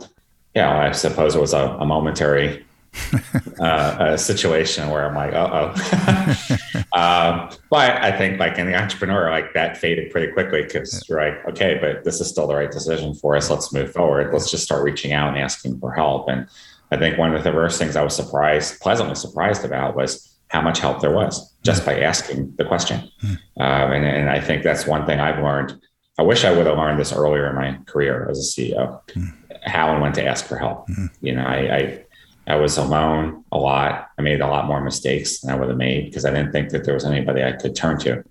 yeah, 0.54 0.78
I 0.78 0.92
suppose 0.92 1.34
it 1.34 1.40
was 1.40 1.54
a, 1.54 1.76
a 1.80 1.86
momentary 1.86 2.64
uh, 3.60 3.96
a 4.00 4.18
situation 4.18 4.90
where 4.90 5.06
I'm 5.06 5.14
like, 5.14 5.32
uh 5.32 5.48
oh. 5.52 6.78
um, 6.92 7.50
but 7.70 8.02
I 8.02 8.16
think, 8.16 8.38
like 8.38 8.58
in 8.58 8.66
the 8.66 8.74
entrepreneur, 8.74 9.30
like 9.30 9.54
that 9.54 9.76
faded 9.76 10.10
pretty 10.10 10.32
quickly 10.32 10.62
because 10.62 11.04
you're 11.08 11.20
like, 11.20 11.46
okay, 11.48 11.78
but 11.80 12.04
this 12.04 12.20
is 12.20 12.28
still 12.28 12.46
the 12.46 12.54
right 12.54 12.70
decision 12.70 13.14
for 13.14 13.36
us. 13.36 13.50
Let's 13.50 13.72
move 13.72 13.92
forward. 13.92 14.32
Let's 14.32 14.50
just 14.50 14.64
start 14.64 14.82
reaching 14.82 15.12
out 15.12 15.28
and 15.28 15.38
asking 15.38 15.78
for 15.78 15.92
help. 15.92 16.28
And 16.28 16.48
I 16.90 16.96
think 16.96 17.18
one 17.18 17.34
of 17.34 17.44
the 17.44 17.52
first 17.52 17.78
things 17.78 17.96
I 17.96 18.02
was 18.02 18.16
surprised, 18.16 18.80
pleasantly 18.80 19.14
surprised 19.14 19.64
about 19.64 19.94
was 19.94 20.30
how 20.48 20.60
much 20.60 20.80
help 20.80 21.00
there 21.00 21.12
was 21.12 21.54
just 21.62 21.86
by 21.86 22.00
asking 22.00 22.54
the 22.56 22.64
question. 22.64 23.08
Hmm. 23.20 23.34
Um, 23.62 23.92
and, 23.92 24.04
and, 24.04 24.30
I 24.30 24.40
think 24.40 24.64
that's 24.64 24.86
one 24.86 25.06
thing 25.06 25.20
I've 25.20 25.42
learned. 25.42 25.80
I 26.18 26.22
wish 26.22 26.44
I 26.44 26.50
would 26.50 26.66
have 26.66 26.76
learned 26.76 26.98
this 26.98 27.12
earlier 27.12 27.48
in 27.48 27.54
my 27.54 27.78
career 27.86 28.28
as 28.28 28.38
a 28.38 28.60
CEO, 28.60 29.00
hmm. 29.12 29.26
how 29.62 29.92
and 29.92 30.02
when 30.02 30.12
to 30.14 30.24
ask 30.24 30.46
for 30.46 30.56
help. 30.56 30.86
Hmm. 30.88 31.06
You 31.20 31.36
know, 31.36 31.44
I, 31.44 31.76
I, 31.76 32.04
I 32.50 32.56
was 32.56 32.76
alone 32.76 33.44
a 33.52 33.58
lot. 33.58 34.10
I 34.18 34.22
made 34.22 34.40
a 34.40 34.46
lot 34.46 34.66
more 34.66 34.80
mistakes 34.80 35.40
than 35.40 35.50
I 35.50 35.54
would 35.54 35.68
have 35.68 35.78
made 35.78 36.06
because 36.06 36.24
I 36.24 36.30
didn't 36.30 36.50
think 36.52 36.70
that 36.70 36.84
there 36.84 36.94
was 36.94 37.04
anybody 37.04 37.44
I 37.44 37.52
could 37.52 37.76
turn 37.76 37.98
to. 38.00 38.24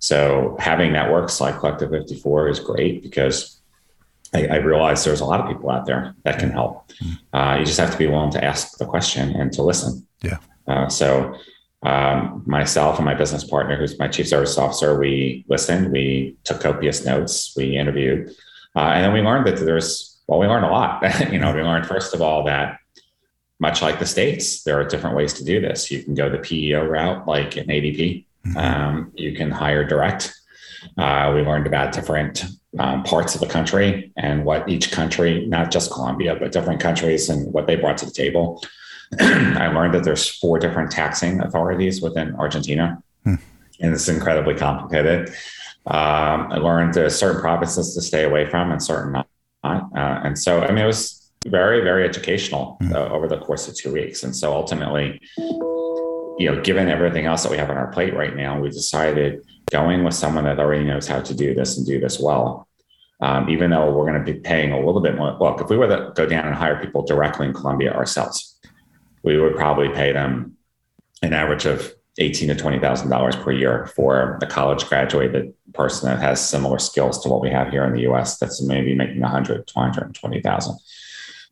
So 0.00 0.56
having 0.58 0.92
networks 0.92 1.40
like 1.40 1.58
Collective 1.60 1.90
54 1.90 2.48
is 2.48 2.58
great 2.58 3.02
because 3.02 3.60
I, 4.34 4.46
I 4.46 4.56
realized 4.56 5.06
there's 5.06 5.20
a 5.20 5.24
lot 5.24 5.40
of 5.40 5.46
people 5.46 5.70
out 5.70 5.86
there 5.86 6.14
that 6.24 6.40
can 6.40 6.50
help. 6.50 6.90
Uh, 7.32 7.56
you 7.60 7.64
just 7.64 7.78
have 7.78 7.92
to 7.92 7.98
be 7.98 8.08
willing 8.08 8.32
to 8.32 8.44
ask 8.44 8.78
the 8.78 8.84
question 8.84 9.30
and 9.36 9.52
to 9.52 9.62
listen. 9.62 10.06
Yeah. 10.22 10.38
Uh, 10.66 10.88
so 10.88 11.36
um, 11.84 12.42
myself 12.46 12.96
and 12.96 13.04
my 13.04 13.14
business 13.14 13.44
partner, 13.44 13.76
who's 13.76 13.98
my 13.98 14.08
chief 14.08 14.26
service 14.26 14.58
officer, 14.58 14.98
we 14.98 15.44
listened, 15.48 15.92
we 15.92 16.36
took 16.42 16.60
copious 16.60 17.04
notes, 17.04 17.54
we 17.56 17.76
interviewed, 17.76 18.30
uh, 18.74 18.90
and 18.94 19.04
then 19.04 19.12
we 19.12 19.20
learned 19.20 19.46
that 19.46 19.56
there's, 19.56 20.20
well, 20.26 20.40
we 20.40 20.46
learned 20.46 20.64
a 20.64 20.70
lot. 20.70 21.02
you 21.32 21.38
know, 21.38 21.54
we 21.54 21.62
learned, 21.62 21.86
first 21.86 22.14
of 22.14 22.22
all, 22.22 22.44
that 22.44 22.78
much 23.60 23.82
like 23.82 23.98
the 23.98 24.06
States, 24.06 24.62
there 24.64 24.78
are 24.80 24.84
different 24.84 25.16
ways 25.16 25.34
to 25.34 25.44
do 25.44 25.60
this. 25.60 25.90
You 25.90 26.02
can 26.02 26.14
go 26.14 26.28
the 26.28 26.38
PEO 26.38 26.84
route, 26.86 27.26
like 27.26 27.56
in 27.56 27.66
ADP, 27.66 28.26
mm-hmm. 28.46 28.56
um, 28.56 29.12
you 29.14 29.34
can 29.34 29.50
hire 29.50 29.84
direct. 29.84 30.34
Uh, 30.98 31.32
we 31.34 31.42
learned 31.42 31.66
about 31.66 31.92
different 31.92 32.44
um, 32.78 33.04
parts 33.04 33.34
of 33.34 33.40
the 33.40 33.46
country 33.46 34.12
and 34.16 34.44
what 34.44 34.68
each 34.68 34.90
country, 34.90 35.46
not 35.46 35.70
just 35.70 35.92
Colombia, 35.92 36.34
but 36.34 36.52
different 36.52 36.80
countries 36.80 37.28
and 37.28 37.52
what 37.52 37.66
they 37.66 37.76
brought 37.76 37.98
to 37.98 38.06
the 38.06 38.12
table. 38.12 38.62
I 39.20 39.68
learned 39.68 39.94
that 39.94 40.04
there's 40.04 40.28
four 40.28 40.58
different 40.58 40.90
taxing 40.90 41.40
authorities 41.40 42.00
within 42.00 42.34
Argentina, 42.36 43.02
hmm. 43.24 43.34
and 43.80 43.92
it's 43.92 44.08
incredibly 44.08 44.54
complicated. 44.54 45.28
Um, 45.86 46.52
I 46.52 46.56
learned 46.56 46.94
there's 46.94 47.16
certain 47.16 47.40
provinces 47.40 47.94
to 47.94 48.02
stay 48.02 48.24
away 48.24 48.46
from 48.46 48.72
and 48.72 48.82
certain 48.82 49.12
not. 49.12 49.28
Uh, 49.64 50.20
and 50.24 50.38
so, 50.38 50.62
I 50.62 50.68
mean, 50.68 50.78
it 50.78 50.86
was 50.86 51.21
very, 51.46 51.80
very 51.82 52.04
educational 52.04 52.76
hmm. 52.80 52.94
uh, 52.94 53.08
over 53.08 53.28
the 53.28 53.38
course 53.38 53.68
of 53.68 53.76
two 53.76 53.92
weeks. 53.92 54.22
And 54.22 54.34
so 54.34 54.52
ultimately, 54.52 55.20
you 55.36 56.50
know, 56.50 56.60
given 56.62 56.88
everything 56.88 57.26
else 57.26 57.42
that 57.42 57.52
we 57.52 57.58
have 57.58 57.70
on 57.70 57.76
our 57.76 57.88
plate 57.88 58.14
right 58.14 58.34
now, 58.34 58.60
we 58.60 58.70
decided 58.70 59.44
going 59.70 60.04
with 60.04 60.14
someone 60.14 60.44
that 60.44 60.58
already 60.58 60.84
knows 60.84 61.06
how 61.06 61.20
to 61.20 61.34
do 61.34 61.54
this 61.54 61.76
and 61.76 61.86
do 61.86 62.00
this 62.00 62.20
well. 62.20 62.68
Um, 63.20 63.48
even 63.48 63.70
though 63.70 63.92
we're 63.92 64.10
going 64.10 64.24
to 64.24 64.32
be 64.32 64.40
paying 64.40 64.72
a 64.72 64.84
little 64.84 65.00
bit 65.00 65.16
more. 65.16 65.36
Look, 65.38 65.60
if 65.60 65.68
we 65.68 65.76
were 65.76 65.86
to 65.86 66.12
go 66.16 66.26
down 66.26 66.44
and 66.44 66.56
hire 66.56 66.82
people 66.82 67.06
directly 67.06 67.46
in 67.46 67.52
Colombia 67.52 67.94
ourselves, 67.94 68.58
we 69.22 69.38
would 69.38 69.54
probably 69.54 69.90
pay 69.90 70.10
them 70.10 70.56
an 71.22 71.32
average 71.32 71.64
of 71.64 71.94
eighteen 72.18 72.48
to 72.48 72.56
twenty 72.56 72.80
thousand 72.80 73.10
dollars 73.10 73.36
per 73.36 73.52
year 73.52 73.86
for 73.94 74.40
a 74.42 74.46
college 74.46 74.84
graduated 74.88 75.54
person 75.72 76.08
that 76.08 76.20
has 76.20 76.46
similar 76.46 76.78
skills 76.78 77.22
to 77.22 77.28
what 77.28 77.40
we 77.40 77.50
have 77.50 77.70
here 77.70 77.84
in 77.84 77.92
the 77.92 78.02
U.S. 78.02 78.38
That's 78.38 78.60
maybe 78.60 78.94
making 78.94 79.20
100, 79.20 79.66
220,000. 79.66 80.76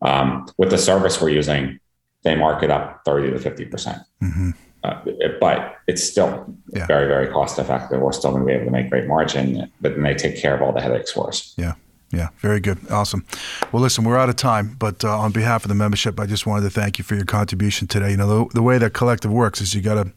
Um, 0.03 0.47
with 0.57 0.71
the 0.71 0.79
service 0.79 1.21
we're 1.21 1.31
using, 1.31 1.79
they 2.23 2.35
mark 2.37 2.63
it 2.63 2.71
up 2.71 3.03
thirty 3.05 3.31
to 3.31 3.39
fifty 3.39 3.65
percent. 3.65 3.99
Mm-hmm. 4.23 4.51
Uh, 4.83 5.01
but 5.41 5.75
it's 5.87 6.03
still 6.03 6.57
yeah. 6.69 6.87
very, 6.87 7.07
very 7.07 7.29
cost 7.29 7.59
effective. 7.59 8.01
We're 8.01 8.13
still 8.13 8.31
going 8.31 8.43
to 8.43 8.47
be 8.47 8.53
able 8.53 8.65
to 8.67 8.71
make 8.71 8.89
great 8.89 9.07
margin, 9.07 9.71
but 9.81 9.95
then 9.95 10.03
they 10.03 10.15
take 10.15 10.39
care 10.39 10.55
of 10.55 10.63
all 10.63 10.73
the 10.73 10.81
headaches 10.81 11.13
for 11.13 11.29
us. 11.29 11.55
Yeah. 11.57 11.75
Yeah, 12.13 12.31
very 12.39 12.59
good. 12.59 12.91
Awesome. 12.91 13.25
Well, 13.71 13.81
listen, 13.81 14.03
we're 14.03 14.19
out 14.19 14.29
of 14.29 14.35
time, 14.35 14.75
but 14.81 15.05
uh, 15.05 15.17
on 15.17 15.31
behalf 15.31 15.65
of 15.65 15.69
the 15.69 15.77
membership, 15.77 16.19
I 16.19 16.27
just 16.27 16.45
wanted 16.45 16.65
to 16.65 16.71
thank 16.71 16.99
you 16.99 17.05
for 17.05 17.15
your 17.15 17.25
contribution 17.25 17.87
today. 17.87 18.11
You 18.11 18.17
know, 18.17 18.27
the, 18.27 18.55
the 18.55 18.63
way 18.63 18.79
that 18.79 18.95
collective 18.95 19.31
works 19.31 19.61
is 19.61 19.75
you 19.75 19.81
got 19.81 20.03
to 20.03 20.13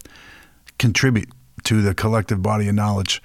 contribute 0.80 1.30
to 1.66 1.84
the 1.84 1.94
collective 1.94 2.42
body 2.42 2.68
of 2.68 2.74
knowledge. 2.74 3.22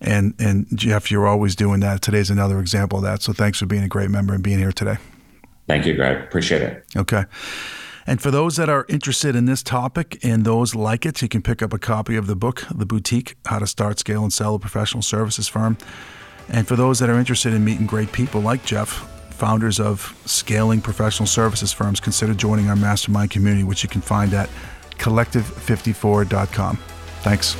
And, 0.00 0.34
and 0.38 0.66
Jeff, 0.74 1.10
you're 1.10 1.26
always 1.26 1.54
doing 1.54 1.80
that. 1.80 2.00
Today's 2.00 2.30
another 2.30 2.58
example 2.58 3.00
of 3.00 3.04
that. 3.04 3.20
So 3.20 3.34
thanks 3.34 3.58
for 3.58 3.66
being 3.66 3.82
a 3.82 3.88
great 3.88 4.08
member 4.08 4.32
and 4.32 4.42
being 4.42 4.60
here 4.60 4.72
today. 4.72 4.96
Thank 5.66 5.86
you, 5.86 5.94
Greg. 5.94 6.22
Appreciate 6.22 6.62
it. 6.62 6.84
Okay. 6.96 7.24
And 8.06 8.22
for 8.22 8.30
those 8.30 8.56
that 8.56 8.68
are 8.68 8.86
interested 8.88 9.34
in 9.34 9.46
this 9.46 9.64
topic 9.64 10.24
and 10.24 10.44
those 10.44 10.76
like 10.76 11.04
it, 11.04 11.20
you 11.22 11.28
can 11.28 11.42
pick 11.42 11.60
up 11.60 11.72
a 11.72 11.78
copy 11.78 12.14
of 12.14 12.28
the 12.28 12.36
book, 12.36 12.64
The 12.72 12.86
Boutique 12.86 13.36
How 13.46 13.58
to 13.58 13.66
Start, 13.66 13.98
Scale, 13.98 14.22
and 14.22 14.32
Sell 14.32 14.54
a 14.54 14.58
Professional 14.60 15.02
Services 15.02 15.48
Firm. 15.48 15.76
And 16.48 16.68
for 16.68 16.76
those 16.76 17.00
that 17.00 17.10
are 17.10 17.18
interested 17.18 17.52
in 17.52 17.64
meeting 17.64 17.86
great 17.86 18.12
people 18.12 18.40
like 18.40 18.64
Jeff, 18.64 18.90
founders 19.32 19.80
of 19.80 20.16
scaling 20.24 20.80
professional 20.80 21.26
services 21.26 21.72
firms, 21.72 21.98
consider 21.98 22.32
joining 22.32 22.68
our 22.68 22.76
mastermind 22.76 23.30
community, 23.30 23.64
which 23.64 23.82
you 23.82 23.88
can 23.88 24.00
find 24.00 24.32
at 24.34 24.48
collective54.com. 24.98 26.76
Thanks. 27.22 27.56